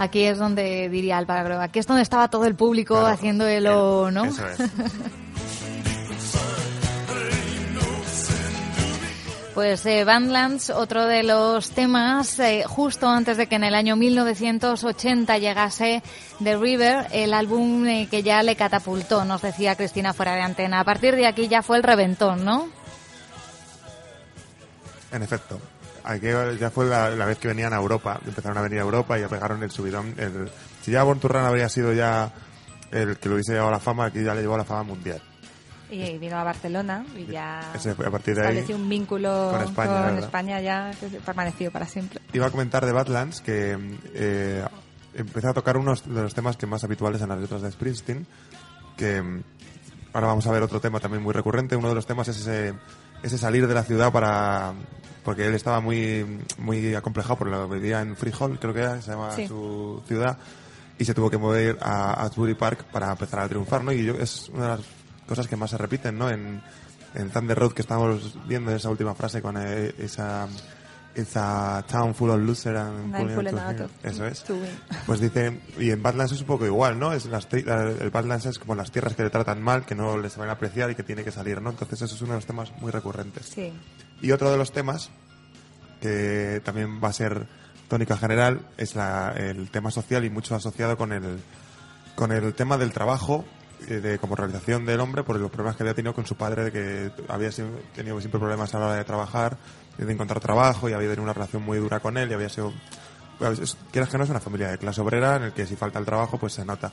Aquí 0.00 0.22
es 0.24 0.38
donde 0.38 0.88
diría 0.88 1.18
Álvaro, 1.18 1.60
aquí 1.60 1.78
es 1.78 1.86
donde 1.86 2.02
estaba 2.02 2.28
todo 2.28 2.46
el 2.46 2.54
público 2.54 2.94
Claro. 2.94 3.08
haciendo 3.08 3.46
el 3.46 3.66
o, 3.66 4.10
¿no? 4.10 4.24
Eso 4.24 4.46
es. 4.48 4.58
Pues 9.54 9.84
eh, 9.84 10.04
Badlands, 10.04 10.70
otro 10.70 11.06
de 11.06 11.22
los 11.22 11.70
temas, 11.72 12.38
eh, 12.38 12.64
justo 12.66 13.08
antes 13.08 13.36
de 13.36 13.46
que 13.46 13.56
en 13.56 13.64
el 13.64 13.74
año 13.74 13.94
1980 13.96 15.36
llegase 15.38 16.02
The 16.42 16.56
River, 16.56 17.08
el 17.10 17.34
álbum 17.34 17.84
eh, 17.86 18.08
que 18.10 18.22
ya 18.22 18.42
le 18.42 18.56
catapultó, 18.56 19.24
nos 19.24 19.42
decía 19.42 19.74
Cristina 19.74 20.14
fuera 20.14 20.34
de 20.36 20.42
antena. 20.42 20.80
A 20.80 20.84
partir 20.84 21.14
de 21.16 21.26
aquí 21.26 21.48
ya 21.48 21.62
fue 21.62 21.76
el 21.76 21.82
reventón, 21.82 22.44
¿no? 22.44 22.68
En 25.12 25.22
efecto. 25.24 25.60
Aquí 26.10 26.26
ya 26.58 26.70
fue 26.70 26.86
la, 26.86 27.08
la 27.10 27.24
vez 27.24 27.38
que 27.38 27.46
venían 27.46 27.72
a 27.72 27.76
Europa, 27.76 28.20
empezaron 28.26 28.58
a 28.58 28.62
venir 28.62 28.80
a 28.80 28.82
Europa 28.82 29.16
y 29.16 29.20
ya 29.20 29.28
pegaron 29.28 29.62
el 29.62 29.70
subidón. 29.70 30.12
El, 30.18 30.50
si 30.82 30.90
ya 30.90 31.04
Run 31.04 31.20
habría 31.36 31.68
sido 31.68 31.92
ya 31.92 32.32
el 32.90 33.16
que 33.18 33.28
lo 33.28 33.36
hubiese 33.36 33.52
llevado 33.52 33.68
a 33.68 33.74
la 33.74 33.78
fama, 33.78 34.06
aquí 34.06 34.24
ya 34.24 34.34
le 34.34 34.40
llevó 34.40 34.56
a 34.56 34.58
la 34.58 34.64
fama 34.64 34.82
mundial. 34.82 35.22
Y 35.88 36.18
vino 36.18 36.36
a 36.36 36.42
Barcelona 36.42 37.06
y 37.16 37.26
ya 37.26 37.72
Ese 37.74 37.90
a 37.90 37.94
partir 37.94 38.34
de 38.34 38.42
ahí 38.42 38.48
estableció 38.48 38.74
un 38.76 38.88
vínculo 38.88 39.50
con 39.50 39.60
con 39.60 39.68
España, 39.68 40.18
España, 40.18 40.56
¿verdad? 40.56 40.92
ya 40.92 41.08
que 41.08 41.20
permaneció 41.20 41.70
para 41.70 41.86
siempre. 41.86 42.20
Iba 42.32 42.46
a 42.46 42.50
comentar 42.50 42.84
de 42.84 42.90
Badlands 42.90 43.40
que 43.40 43.78
eh, 44.12 44.64
empecé 45.14 45.48
a 45.48 45.52
tocar 45.52 45.76
unos 45.76 46.12
de 46.12 46.22
los 46.22 46.34
temas 46.34 46.56
que 46.56 46.66
más 46.66 46.82
habituales 46.82 47.22
en 47.22 47.28
las 47.28 47.38
letras 47.38 47.62
de 47.62 47.70
Springsteen, 47.70 48.26
que 48.96 49.22
mm, 49.22 49.42
ahora 50.12 50.26
vamos 50.26 50.46
a 50.48 50.50
ver 50.50 50.64
otro 50.64 50.80
tema 50.80 50.98
también 50.98 51.22
muy 51.22 51.32
recurrente. 51.32 51.76
Uno 51.76 51.88
de 51.88 51.94
los 51.94 52.06
temas 52.06 52.26
es 52.26 52.38
ese, 52.38 52.74
ese 53.22 53.38
salir 53.38 53.68
de 53.68 53.74
la 53.74 53.84
ciudad 53.84 54.10
para... 54.12 54.74
Porque 55.24 55.46
él 55.46 55.54
estaba 55.54 55.80
muy, 55.80 56.24
muy 56.58 56.94
acomplejado, 56.94 57.36
porque 57.36 57.52
lo 57.52 57.68
vivía 57.68 58.00
en 58.00 58.16
Freehold, 58.16 58.58
creo 58.58 58.72
que 58.74 58.80
era, 58.80 59.00
se 59.02 59.10
llama 59.10 59.30
Sí. 59.32 59.46
su 59.46 60.02
ciudad, 60.08 60.38
y 60.98 61.04
se 61.04 61.14
tuvo 61.14 61.30
que 61.30 61.36
mover 61.38 61.78
a 61.80 62.24
Asbury 62.24 62.54
Park 62.54 62.84
para 62.92 63.10
empezar 63.12 63.40
a 63.40 63.48
triunfar, 63.48 63.84
¿no? 63.84 63.92
Y 63.92 64.04
yo, 64.04 64.14
es 64.14 64.48
una 64.50 64.62
de 64.64 64.76
las 64.78 64.86
cosas 65.28 65.46
que 65.46 65.56
más 65.56 65.70
se 65.70 65.78
repiten, 65.78 66.16
¿no? 66.18 66.30
En, 66.30 66.62
en 67.14 67.30
Thunder 67.30 67.58
Road 67.58 67.72
que 67.72 67.82
estamos 67.82 68.34
viendo 68.46 68.70
esa 68.74 68.88
última 68.88 69.14
frase 69.14 69.42
con 69.42 69.56
eh, 69.58 69.94
esa 69.98 70.48
It's 71.12 71.36
a 71.36 71.84
town 71.88 72.14
full 72.14 72.30
of 72.30 72.38
losers 72.38 72.78
and 72.78 73.10
of- 73.82 73.90
Eso 74.04 74.26
es. 74.26 74.44
Pues 75.06 75.18
dice, 75.18 75.60
y 75.80 75.90
en 75.90 76.00
Badlands 76.00 76.32
es 76.34 76.40
un 76.40 76.46
poco 76.46 76.64
igual, 76.66 77.00
¿no? 77.00 77.12
Es 77.12 77.24
las, 77.26 77.48
el 77.52 78.10
Badlands 78.10 78.46
es 78.46 78.60
como 78.60 78.76
las 78.76 78.92
tierras 78.92 79.14
que 79.16 79.24
le 79.24 79.30
tratan 79.30 79.60
mal, 79.60 79.84
que 79.84 79.96
no 79.96 80.16
les 80.18 80.36
van 80.36 80.48
a 80.50 80.52
apreciar 80.52 80.88
y 80.88 80.94
que 80.94 81.02
tiene 81.02 81.24
que 81.24 81.32
salir, 81.32 81.60
¿no? 81.60 81.70
Entonces 81.70 82.00
eso 82.02 82.14
es 82.14 82.22
uno 82.22 82.30
de 82.34 82.36
los 82.36 82.46
temas 82.46 82.70
muy 82.80 82.92
recurrentes. 82.92 83.46
Sí. 83.46 83.72
Y 84.22 84.32
otro 84.32 84.50
de 84.50 84.56
los 84.58 84.72
temas 84.72 85.10
que 86.00 86.60
también 86.64 87.00
va 87.02 87.08
a 87.08 87.12
ser 87.12 87.46
tónica 87.88 88.16
general, 88.16 88.60
es 88.76 88.94
la- 88.94 89.32
el 89.36 89.70
tema 89.70 89.90
social 89.90 90.24
y 90.24 90.30
mucho 90.30 90.54
asociado 90.54 90.96
con 90.96 91.12
el, 91.12 91.40
con 92.14 92.32
el 92.32 92.54
tema 92.54 92.78
del 92.78 92.92
trabajo 92.92 93.44
eh, 93.88 93.94
de 93.94 94.18
como 94.18 94.36
realización 94.36 94.84
del 94.84 95.00
hombre 95.00 95.22
por 95.24 95.38
los 95.40 95.50
problemas 95.50 95.76
que 95.76 95.82
había 95.82 95.94
tenido 95.94 96.14
con 96.14 96.26
su 96.26 96.36
padre 96.36 96.64
de 96.64 96.72
que 96.72 97.10
había 97.28 97.50
sido- 97.50 97.70
tenido 97.94 98.20
siempre 98.20 98.38
problemas 98.38 98.74
a 98.74 98.78
la 98.78 98.86
hora 98.86 98.94
de 98.96 99.04
trabajar 99.04 99.56
de 99.96 100.10
encontrar 100.12 100.38
trabajo 100.40 100.88
y 100.88 100.92
había 100.92 101.08
tenido 101.08 101.22
una 101.24 101.32
relación 101.32 101.62
muy 101.62 101.78
dura 101.78 102.00
con 102.00 102.16
él 102.18 102.30
y 102.30 102.34
había 102.34 102.48
sido 102.50 102.72
pues, 103.38 103.58
es- 103.58 103.76
quieras 103.90 104.10
que 104.10 104.18
no 104.18 104.24
es 104.24 104.30
una 104.30 104.40
familia 104.40 104.68
de 104.68 104.78
clase 104.78 105.00
obrera 105.00 105.36
en 105.36 105.44
el 105.44 105.52
que 105.52 105.66
si 105.66 105.76
falta 105.76 105.98
el 105.98 106.04
trabajo 106.04 106.38
pues 106.38 106.52
se 106.52 106.64
nota 106.64 106.92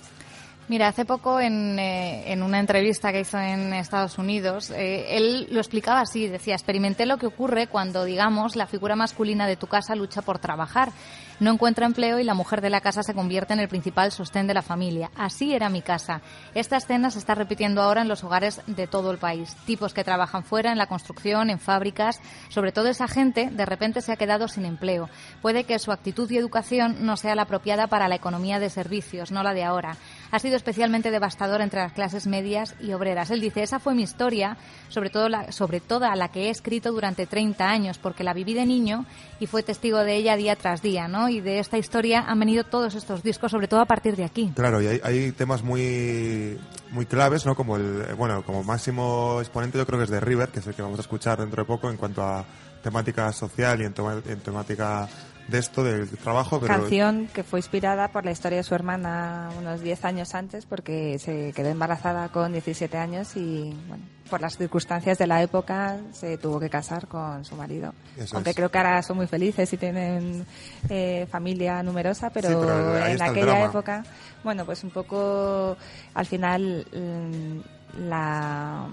Mira, 0.69 0.89
hace 0.89 1.05
poco 1.05 1.39
en, 1.39 1.79
eh, 1.79 2.33
en 2.33 2.43
una 2.43 2.59
entrevista 2.59 3.13
que 3.13 3.21
hizo 3.21 3.39
en 3.39 3.71
Estados 3.71 4.17
Unidos, 4.17 4.69
eh, 4.71 5.15
él 5.15 5.47
lo 5.49 5.61
explicaba 5.61 6.01
así, 6.01 6.27
decía, 6.27 6.55
experimenté 6.55 7.05
lo 7.05 7.17
que 7.17 7.25
ocurre 7.25 7.67
cuando, 7.67 8.03
digamos, 8.03 8.57
la 8.57 8.67
figura 8.67 8.97
masculina 8.97 9.47
de 9.47 9.55
tu 9.55 9.67
casa 9.67 9.95
lucha 9.95 10.21
por 10.21 10.39
trabajar, 10.39 10.91
no 11.39 11.53
encuentra 11.53 11.85
empleo 11.85 12.19
y 12.19 12.25
la 12.25 12.33
mujer 12.33 12.59
de 12.59 12.69
la 12.69 12.81
casa 12.81 13.01
se 13.01 13.13
convierte 13.13 13.53
en 13.53 13.61
el 13.61 13.69
principal 13.69 14.11
sostén 14.11 14.45
de 14.45 14.55
la 14.55 14.61
familia. 14.61 15.09
Así 15.15 15.53
era 15.53 15.69
mi 15.69 15.81
casa. 15.81 16.21
Esta 16.53 16.75
escena 16.75 17.11
se 17.11 17.19
está 17.19 17.33
repitiendo 17.33 17.81
ahora 17.81 18.01
en 18.01 18.09
los 18.09 18.25
hogares 18.25 18.61
de 18.67 18.87
todo 18.87 19.11
el 19.11 19.19
país. 19.19 19.55
Tipos 19.65 19.93
que 19.93 20.03
trabajan 20.03 20.43
fuera, 20.43 20.73
en 20.73 20.77
la 20.77 20.87
construcción, 20.87 21.49
en 21.49 21.59
fábricas, 21.59 22.19
sobre 22.49 22.73
todo 22.73 22.89
esa 22.89 23.07
gente 23.07 23.49
de 23.51 23.65
repente 23.65 24.01
se 24.01 24.11
ha 24.11 24.17
quedado 24.17 24.49
sin 24.49 24.65
empleo. 24.65 25.09
Puede 25.41 25.63
que 25.63 25.79
su 25.79 25.93
actitud 25.93 26.29
y 26.29 26.37
educación 26.37 27.05
no 27.05 27.15
sea 27.15 27.35
la 27.35 27.43
apropiada 27.43 27.87
para 27.87 28.09
la 28.09 28.15
economía 28.15 28.59
de 28.59 28.69
servicios, 28.69 29.31
no 29.31 29.43
la 29.43 29.53
de 29.53 29.63
ahora 29.63 29.95
ha 30.31 30.39
sido 30.39 30.55
especialmente 30.55 31.11
devastador 31.11 31.61
entre 31.61 31.79
las 31.81 31.93
clases 31.93 32.27
medias 32.27 32.75
y 32.79 32.93
obreras. 32.93 33.31
Él 33.31 33.41
dice, 33.41 33.63
esa 33.63 33.79
fue 33.79 33.95
mi 33.95 34.03
historia, 34.03 34.57
sobre 34.89 35.09
todo 35.09 35.29
la, 35.29 35.51
sobre 35.51 35.79
toda 35.79 36.15
la 36.15 36.29
que 36.29 36.47
he 36.47 36.49
escrito 36.49 36.91
durante 36.91 37.25
30 37.27 37.67
años, 37.69 37.97
porque 37.97 38.23
la 38.23 38.33
viví 38.33 38.53
de 38.53 38.65
niño 38.65 39.05
y 39.39 39.47
fue 39.47 39.63
testigo 39.63 39.99
de 39.99 40.15
ella 40.15 40.35
día 40.35 40.55
tras 40.55 40.81
día, 40.81 41.07
¿no? 41.07 41.29
Y 41.29 41.41
de 41.41 41.59
esta 41.59 41.77
historia 41.77 42.25
han 42.27 42.39
venido 42.39 42.63
todos 42.63 42.95
estos 42.95 43.23
discos, 43.23 43.51
sobre 43.51 43.67
todo 43.67 43.79
a 43.81 43.85
partir 43.85 44.15
de 44.15 44.23
aquí. 44.25 44.51
Claro, 44.55 44.81
y 44.81 44.87
hay, 44.87 45.01
hay 45.03 45.31
temas 45.31 45.63
muy 45.63 46.57
muy 46.91 47.05
claves, 47.05 47.45
¿no? 47.45 47.53
Como 47.55 47.75
el 47.75 48.15
bueno, 48.17 48.43
como 48.43 48.63
máximo 48.63 49.37
exponente 49.39 49.77
yo 49.77 49.85
creo 49.85 49.99
que 49.99 50.05
es 50.05 50.09
de 50.09 50.19
River, 50.21 50.49
que 50.49 50.59
es 50.59 50.67
el 50.67 50.73
que 50.73 50.81
vamos 50.81 50.99
a 50.99 51.01
escuchar 51.01 51.39
dentro 51.39 51.61
de 51.63 51.67
poco 51.67 51.89
en 51.89 51.97
cuanto 51.97 52.21
a 52.23 52.45
temática 52.81 53.31
social 53.33 53.81
y 53.81 53.85
en, 53.85 53.93
tema- 53.93 54.21
en 54.25 54.39
temática 54.39 55.09
de 55.47 55.59
esto 55.59 55.83
del 55.83 56.09
trabajo, 56.09 56.59
pero 56.59 56.73
Canción 56.73 57.27
que 57.33 57.43
fue 57.43 57.59
inspirada 57.59 58.09
por 58.09 58.25
la 58.25 58.31
historia 58.31 58.57
de 58.57 58.63
su 58.63 58.75
hermana 58.75 59.49
unos 59.57 59.81
10 59.81 60.05
años 60.05 60.35
antes 60.35 60.65
porque 60.65 61.17
se 61.19 61.53
quedó 61.53 61.69
embarazada 61.69 62.29
con 62.29 62.51
17 62.51 62.97
años 62.97 63.35
y, 63.35 63.73
bueno, 63.87 64.03
por 64.29 64.41
las 64.41 64.57
circunstancias 64.57 65.17
de 65.17 65.25
la 65.25 65.41
época 65.41 65.97
se 66.11 66.37
tuvo 66.37 66.59
que 66.59 66.69
casar 66.69 67.07
con 67.07 67.45
su 67.45 67.55
marido. 67.55 67.93
Eso 68.17 68.35
Aunque 68.35 68.49
es. 68.49 68.55
creo 68.57 68.69
que 68.69 68.77
ahora 68.77 69.01
son 69.01 69.15
muy 69.17 69.27
felices 69.27 69.71
y 69.71 69.77
tienen 69.77 70.45
eh, 70.89 71.25
familia 71.31 71.81
numerosa, 71.81 72.29
pero, 72.29 72.49
Sí, 72.49 72.55
pero 72.59 73.03
ahí 73.03 73.13
en 73.13 73.21
aquella 73.21 73.63
época, 73.65 74.03
bueno, 74.43 74.65
pues 74.65 74.83
un 74.83 74.89
poco 74.89 75.77
al 76.13 76.25
final 76.25 76.85
mm, 76.93 77.99
la 78.09 78.87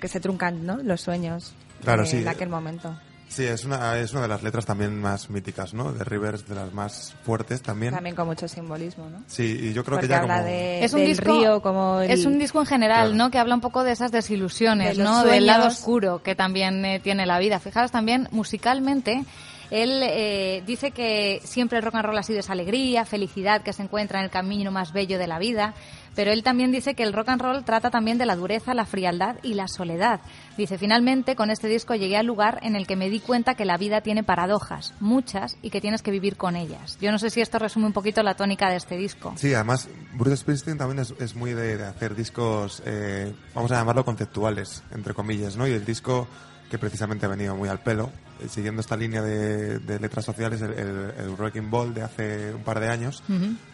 que 0.00 0.08
se 0.08 0.18
truncan 0.18 0.66
¿no? 0.66 0.78
los 0.78 1.00
sueños 1.00 1.54
Claro, 1.82 2.02
eh, 2.02 2.06
sí. 2.06 2.16
en 2.18 2.28
aquel 2.28 2.48
momento. 2.48 2.94
Sí, 3.32 3.44
es 3.44 3.64
una 3.64 3.98
es 3.98 4.12
una 4.12 4.22
de 4.22 4.28
las 4.28 4.42
letras 4.42 4.64
también 4.66 5.00
más 5.00 5.30
míticas, 5.30 5.74
¿no? 5.74 5.92
De 5.92 6.04
River 6.04 6.34
es 6.36 6.46
de 6.48 6.54
las 6.54 6.72
más 6.72 7.14
fuertes 7.24 7.62
también. 7.62 7.92
También 7.94 8.14
con 8.14 8.26
mucho 8.26 8.46
simbolismo, 8.48 9.08
¿no? 9.10 9.22
Sí, 9.26 9.42
y 9.60 9.72
yo 9.72 9.84
creo 9.84 9.96
Porque 9.98 10.06
que 10.06 10.10
ya 10.12 10.20
habla 10.20 10.34
como 10.38 10.46
de, 10.48 10.84
Es 10.84 10.92
un 10.92 11.00
del 11.00 11.08
disco- 11.08 11.32
río 11.32 11.62
como 11.62 12.00
el- 12.00 12.10
Es 12.10 12.24
un 12.26 12.38
disco 12.38 12.60
en 12.60 12.66
general, 12.66 13.08
Claro. 13.10 13.14
¿no? 13.16 13.30
Que 13.30 13.38
habla 13.38 13.54
un 13.54 13.60
poco 13.60 13.84
de 13.84 13.92
esas 13.92 14.12
desilusiones, 14.12 14.96
De 14.96 15.02
¿no? 15.04 15.24
Del 15.24 15.46
lado 15.46 15.66
oscuro 15.68 16.22
que 16.22 16.34
también 16.34 16.84
eh, 16.84 17.00
tiene 17.00 17.26
la 17.26 17.38
vida. 17.38 17.58
Fijaros 17.60 17.90
también, 17.90 18.28
musicalmente, 18.30 19.24
él 19.70 20.00
eh, 20.02 20.62
dice 20.66 20.90
que 20.90 21.40
siempre 21.44 21.78
el 21.78 21.84
rock 21.84 21.94
and 21.94 22.04
roll 22.04 22.18
ha 22.18 22.22
sido 22.22 22.40
esa 22.40 22.52
alegría, 22.52 23.04
felicidad 23.06 23.62
que 23.62 23.72
se 23.72 23.82
encuentra 23.82 24.18
en 24.18 24.26
el 24.26 24.30
camino 24.30 24.70
más 24.70 24.92
bello 24.92 25.18
de 25.18 25.26
la 25.26 25.38
vida. 25.38 25.74
Pero 26.14 26.32
él 26.32 26.42
también 26.42 26.72
dice 26.72 26.94
que 26.94 27.02
el 27.02 27.12
rock 27.12 27.30
and 27.30 27.40
roll 27.40 27.64
trata 27.64 27.90
también 27.90 28.18
de 28.18 28.26
la 28.26 28.36
dureza, 28.36 28.74
la 28.74 28.86
frialdad 28.86 29.36
y 29.42 29.54
la 29.54 29.68
soledad. 29.68 30.20
Dice, 30.56 30.78
finalmente, 30.78 31.36
con 31.36 31.50
este 31.50 31.68
disco 31.68 31.94
llegué 31.94 32.16
al 32.16 32.26
lugar 32.26 32.58
en 32.62 32.76
el 32.76 32.86
que 32.86 32.96
me 32.96 33.08
di 33.08 33.20
cuenta 33.20 33.54
que 33.54 33.64
la 33.64 33.78
vida 33.78 34.02
tiene 34.02 34.22
paradojas, 34.22 34.94
muchas, 35.00 35.56
y 35.62 35.70
que 35.70 35.80
tienes 35.80 36.02
que 36.02 36.10
vivir 36.10 36.36
con 36.36 36.56
ellas. 36.56 36.98
Yo 37.00 37.10
no 37.10 37.18
sé 37.18 37.30
si 37.30 37.40
esto 37.40 37.58
resume 37.58 37.86
un 37.86 37.92
poquito 37.92 38.22
la 38.22 38.34
tónica 38.34 38.68
de 38.68 38.76
este 38.76 38.96
disco. 38.96 39.32
Sí, 39.36 39.54
además 39.54 39.88
Bruce 40.14 40.38
Springsteen 40.38 40.78
también 40.78 41.06
es, 41.18 41.34
muy 41.34 41.54
de, 41.54 41.82
hacer 41.84 42.14
discos, 42.14 42.82
eh, 42.84 43.32
vamos 43.54 43.72
a 43.72 43.76
llamarlo 43.76 44.04
conceptuales, 44.04 44.82
entre 44.92 45.14
comillas, 45.14 45.56
¿no? 45.56 45.66
Y 45.66 45.72
el 45.72 45.84
disco 45.84 46.28
que 46.70 46.78
precisamente 46.78 47.26
ha 47.26 47.28
venido 47.28 47.54
muy 47.56 47.68
al 47.68 47.80
pelo, 47.80 48.10
siguiendo 48.48 48.80
esta 48.80 48.96
línea 48.96 49.22
de, 49.22 49.78
de 49.78 49.98
letras 50.00 50.24
sociales, 50.24 50.60
el, 50.62 50.72
el, 50.72 51.14
el 51.18 51.30
Wrecking 51.38 51.70
Ball 51.70 51.94
de 51.94 52.02
hace 52.02 52.54
un 52.54 52.62
par 52.62 52.80
de 52.80 52.88
años, 52.88 53.22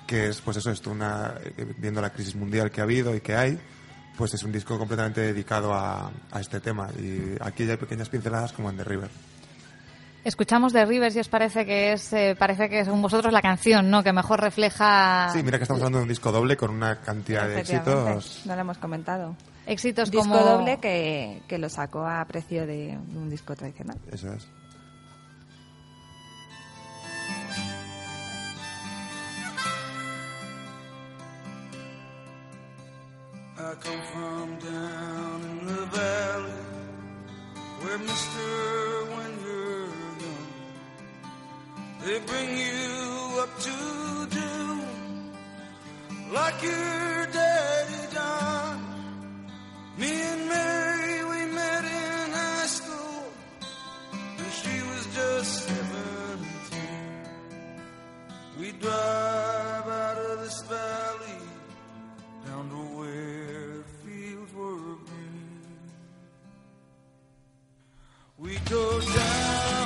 que 0.06 0.28
es, 0.28 0.40
pues 0.40 0.56
eso, 0.56 0.70
esto 0.70 0.90
una, 0.90 1.34
eh, 1.56 1.74
viendo 1.78 2.00
la 2.00 2.10
crisis 2.10 2.34
mundial 2.34 2.70
que 2.70 2.80
ha 2.80 2.84
habido 2.84 3.14
y 3.14 3.20
que 3.20 3.34
hay, 3.36 3.58
pues 4.16 4.34
es 4.34 4.42
un 4.42 4.52
disco 4.52 4.78
completamente 4.78 5.20
dedicado 5.20 5.72
a, 5.74 6.10
a 6.30 6.40
este 6.40 6.60
tema. 6.60 6.88
Y 6.98 7.36
aquí 7.40 7.64
ya 7.64 7.72
hay 7.72 7.78
pequeñas 7.78 8.08
pinceladas 8.08 8.52
como 8.52 8.70
en 8.70 8.76
The 8.76 8.84
River. 8.84 9.10
Escuchamos 10.24 10.72
de 10.72 10.84
Rivers 10.84 11.16
y 11.16 11.20
os 11.20 11.28
parece 11.28 11.64
que 11.64 11.92
es 11.92 12.12
eh, 12.12 12.36
parece 12.38 12.68
que 12.68 12.84
según 12.84 13.00
vosotros 13.00 13.32
la 13.32 13.40
canción, 13.40 13.90
¿no? 13.90 14.02
Que 14.02 14.12
mejor 14.12 14.40
refleja 14.40 15.30
Sí, 15.32 15.42
mira 15.42 15.58
que 15.58 15.62
estamos 15.62 15.80
hablando 15.80 15.98
de 15.98 16.02
un 16.02 16.08
disco 16.08 16.30
doble 16.32 16.56
con 16.56 16.70
una 16.70 17.00
cantidad 17.00 17.46
de 17.48 17.60
éxitos. 17.60 18.42
No 18.44 18.54
lo 18.54 18.60
hemos 18.60 18.78
comentado. 18.78 19.36
éxitos 19.66 20.10
disco 20.10 20.28
como 20.28 20.40
doble 20.44 20.78
que, 20.80 21.42
que 21.48 21.58
lo 21.58 21.68
sacó 21.68 22.06
a 22.06 22.24
precio 22.26 22.66
de 22.66 22.98
un 23.14 23.30
disco 23.30 23.54
tradicional. 23.56 23.98
Eso 24.10 24.32
es. 24.32 24.48
I 33.60 33.74
come 33.80 34.02
from 34.12 34.58
down 34.60 35.42
in 35.42 35.66
the 35.66 35.86
valley 35.86 36.62
where 37.82 37.98
Mister, 37.98 38.97
they 42.08 42.18
bring 42.20 42.56
you 42.56 43.38
up 43.42 43.52
to 43.60 44.26
do 44.30 44.80
like 46.32 46.62
your 46.62 47.26
daddy 47.38 48.14
done. 48.14 48.80
Me 49.98 50.10
and 50.10 50.48
Mary, 50.48 51.24
we 51.32 51.40
met 51.54 51.84
in 51.84 52.30
high 52.32 52.66
school, 52.78 53.24
and 54.38 54.52
she 54.60 54.76
was 54.90 55.04
just 55.18 55.68
seventeen. 55.68 57.12
We 58.58 58.72
drive 58.72 59.86
out 60.02 60.16
of 60.16 60.38
this 60.44 60.62
valley 60.62 61.42
down 62.46 62.70
to 62.70 62.82
where 62.98 63.84
fields 64.02 64.54
were 64.54 64.96
green. 65.08 65.60
We 68.38 68.56
go 68.70 69.00
down 69.00 69.77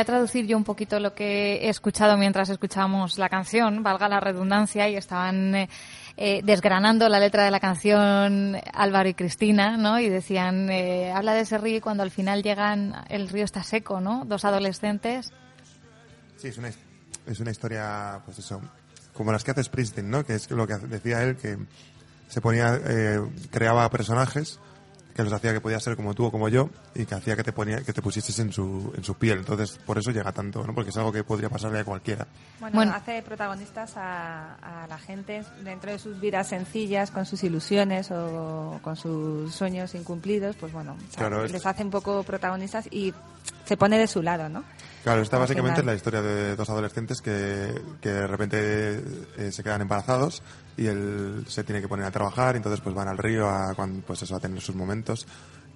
a 0.00 0.04
traducir 0.04 0.46
yo 0.46 0.56
un 0.56 0.64
poquito 0.64 0.98
lo 1.00 1.14
que 1.14 1.66
he 1.66 1.68
escuchado 1.68 2.16
mientras 2.16 2.48
escuchábamos 2.48 3.18
la 3.18 3.28
canción, 3.28 3.82
valga 3.82 4.08
la 4.08 4.20
redundancia, 4.20 4.88
y 4.88 4.96
estaban 4.96 5.54
eh, 5.54 5.68
eh, 6.16 6.40
desgranando 6.44 7.08
la 7.08 7.20
letra 7.20 7.44
de 7.44 7.50
la 7.50 7.60
canción 7.60 8.56
Álvaro 8.74 9.08
y 9.08 9.14
Cristina, 9.14 9.76
¿no? 9.76 9.98
Y 10.00 10.08
decían, 10.08 10.68
eh, 10.70 11.12
habla 11.12 11.34
de 11.34 11.40
ese 11.40 11.58
río 11.58 11.76
y 11.76 11.80
cuando 11.80 12.02
al 12.02 12.10
final 12.10 12.42
llegan, 12.42 12.94
el 13.08 13.28
río 13.28 13.44
está 13.44 13.62
seco, 13.62 14.00
¿no? 14.00 14.24
Dos 14.26 14.44
adolescentes. 14.44 15.32
Sí, 16.36 16.48
es 16.48 16.58
una, 16.58 16.70
es 17.26 17.40
una 17.40 17.50
historia, 17.50 18.20
pues 18.24 18.38
eso, 18.38 18.60
como 19.14 19.32
las 19.32 19.44
que 19.44 19.52
hace 19.52 19.64
Springsteen, 19.64 20.10
¿no? 20.10 20.24
Que 20.24 20.34
es 20.34 20.50
lo 20.50 20.66
que 20.66 20.76
decía 20.76 21.22
él, 21.22 21.36
que 21.36 21.58
se 22.28 22.40
ponía, 22.40 22.78
eh, 22.86 23.20
creaba 23.50 23.88
personajes 23.90 24.60
que 25.14 25.22
los 25.24 25.32
hacía 25.32 25.52
que 25.52 25.60
podía 25.60 25.78
ser 25.80 25.96
como 25.96 26.14
tú 26.14 26.24
o 26.26 26.30
como 26.30 26.48
yo 26.48 26.70
y 26.94 27.04
que 27.06 27.14
hacía 27.14 27.36
que 27.36 27.42
te 27.44 27.52
ponía 27.52 27.82
que 27.82 27.92
te 27.92 28.00
pusieses 28.02 28.38
en 28.38 28.52
su 28.52 28.92
en 28.96 29.04
su 29.04 29.14
piel. 29.14 29.38
Entonces 29.38 29.78
por 29.84 29.98
eso 29.98 30.10
llega 30.10 30.32
tanto 30.32 30.64
no 30.66 30.74
porque 30.74 30.90
es 30.90 30.96
algo 30.96 31.12
que 31.12 31.24
podría 31.24 31.48
pasarle 31.48 31.80
a 31.80 31.84
cualquiera. 31.84 32.26
Bueno, 32.60 32.74
Bueno. 32.76 32.92
hace 32.94 33.22
protagonistas 33.22 33.96
a, 33.96 34.54
a 34.84 34.86
la 34.86 34.98
gente 34.98 35.42
dentro 35.64 35.90
de 35.92 35.98
sus 35.98 36.20
vidas 36.20 36.48
sencillas, 36.48 37.10
con 37.10 37.26
sus 37.26 37.42
ilusiones 37.44 38.10
o 38.10 38.78
con 38.82 38.96
sus 38.96 39.54
sueños 39.54 39.94
incumplidos, 39.94 40.56
pues 40.56 40.72
bueno, 40.72 40.92
o 40.92 41.12
sea, 41.12 41.28
Claro, 41.28 41.44
es- 41.44 41.52
les 41.52 41.64
hace 41.66 41.82
un 41.82 41.90
poco 41.90 42.22
protagonistas 42.22 42.86
y 42.90 43.12
se 43.64 43.76
pone 43.76 43.98
de 43.98 44.06
su 44.06 44.22
lado, 44.22 44.48
¿no? 44.48 44.64
claro 45.02 45.22
esta 45.22 45.38
básicamente 45.38 45.80
es 45.80 45.86
la 45.86 45.94
historia 45.94 46.20
de 46.20 46.56
dos 46.56 46.68
adolescentes 46.68 47.22
que, 47.22 47.72
que 48.02 48.08
de 48.10 48.26
repente 48.26 49.02
eh, 49.38 49.50
se 49.50 49.62
quedan 49.62 49.80
embarazados 49.80 50.42
y 50.76 50.86
él 50.88 51.44
se 51.48 51.64
tiene 51.64 51.80
que 51.80 51.88
poner 51.88 52.04
a 52.04 52.10
trabajar 52.10 52.54
y 52.54 52.58
entonces 52.58 52.80
pues 52.82 52.94
van 52.94 53.08
al 53.08 53.16
río 53.16 53.48
a 53.48 53.74
pues 54.06 54.22
eso 54.22 54.36
a 54.36 54.40
tener 54.40 54.60
sus 54.60 54.74
momentos 54.74 55.26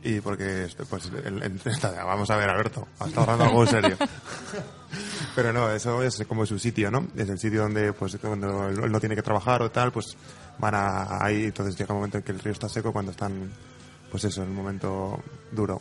y 0.03 0.21
porque 0.21 0.69
pues 0.91 1.11
el- 1.25 1.43
el- 1.43 1.61
vamos 2.05 2.29
a 2.31 2.37
ver 2.37 2.51
Alberto 2.51 2.87
está 3.07 3.23
hablando 3.23 3.45
algo 3.45 3.63
en 3.63 3.69
serio 3.69 3.97
Pero 5.35 5.53
no, 5.53 5.71
eso 5.71 6.03
es 6.03 6.23
como 6.29 6.47
su 6.47 6.59
sitio, 6.59 6.91
¿no? 6.91 7.09
Es 7.17 7.29
el 7.29 7.39
sitio 7.39 7.63
donde, 7.63 7.93
pues, 7.93 8.17
cuando 8.21 8.69
él 8.69 8.93
no 8.93 9.01
tiene 9.01 9.17
que 9.17 9.23
trabajar 9.23 9.61
o 9.63 9.71
tal, 9.71 9.91
pues 9.91 10.17
van 10.59 10.75
a, 10.77 11.25
ahí. 11.25 11.47
Entonces 11.47 11.77
llega 11.77 11.93
un 11.93 11.99
momento 11.99 12.19
en 12.19 12.25
que 12.25 12.31
el 12.33 12.39
río 12.39 12.53
está 12.53 12.69
seco 12.69 12.93
cuando 12.93 13.11
están, 13.11 13.51
pues 14.11 14.23
eso, 14.25 14.43
en 14.45 14.51
un 14.51 14.55
momento 14.55 15.21
duro. 15.51 15.81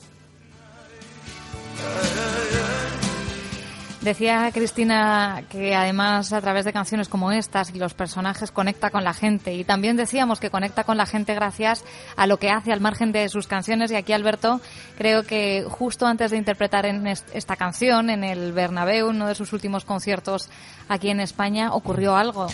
Decía 4.01 4.51
Cristina 4.53 5.43
que 5.49 5.73
además 5.75 6.34
a 6.34 6.41
través 6.41 6.65
de 6.65 6.73
canciones 6.73 7.07
como 7.07 7.31
estas 7.31 7.73
y 7.73 7.79
los 7.79 7.93
personajes 7.93 8.51
conecta 8.51 8.89
con 8.89 9.05
la 9.05 9.13
gente 9.13 9.53
y 9.53 9.63
también 9.63 9.95
decíamos 9.95 10.41
que 10.41 10.49
conecta 10.49 10.84
con 10.84 10.97
la 10.97 11.05
gente 11.05 11.34
gracias 11.34 11.86
a 12.17 12.27
lo 12.27 12.36
que 12.38 12.49
hace 12.49 12.73
al 12.73 12.81
margen 12.81 13.13
de 13.13 13.29
sus 13.29 13.47
canciones 13.47 13.91
y 13.91 13.95
aquí 13.95 14.11
Alberto 14.11 14.59
creo 14.97 15.23
que 15.23 15.65
justo 15.69 16.05
antes 16.05 16.31
de 16.31 16.38
interpretar 16.38 16.86
en 16.86 17.07
est- 17.07 17.29
esta 17.34 17.55
canción 17.55 18.09
en 18.09 18.25
el 18.25 18.51
Bernabéu, 18.51 19.07
uno 19.07 19.25
de 19.25 19.36
sus 19.36 19.53
últimos 19.53 19.86
conciertos 19.86 20.49
aquí 20.89 21.09
en 21.09 21.21
España, 21.21 21.73
ocurrió 21.73 22.17
algo. 22.17 22.47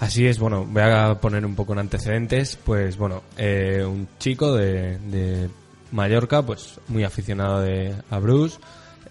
Así 0.00 0.26
es, 0.26 0.38
bueno, 0.38 0.64
voy 0.64 0.82
a 0.82 1.14
poner 1.20 1.44
un 1.44 1.54
poco 1.54 1.74
en 1.74 1.80
antecedentes. 1.80 2.56
Pues 2.64 2.96
bueno, 2.96 3.22
eh, 3.36 3.84
un 3.86 4.08
chico 4.18 4.54
de 4.54 5.50
Mallorca, 5.92 6.42
pues 6.42 6.80
muy 6.88 7.04
aficionado 7.04 7.60
de, 7.60 7.94
a 8.10 8.18
Bruce, 8.18 8.58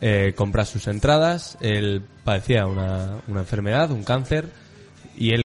eh, 0.01 0.33
compra 0.35 0.65
sus 0.65 0.87
entradas. 0.87 1.57
Él 1.61 2.01
padecía 2.23 2.67
una, 2.67 3.17
una 3.27 3.41
enfermedad, 3.41 3.91
un 3.91 4.03
cáncer, 4.03 4.49
y 5.17 5.31
él 5.31 5.33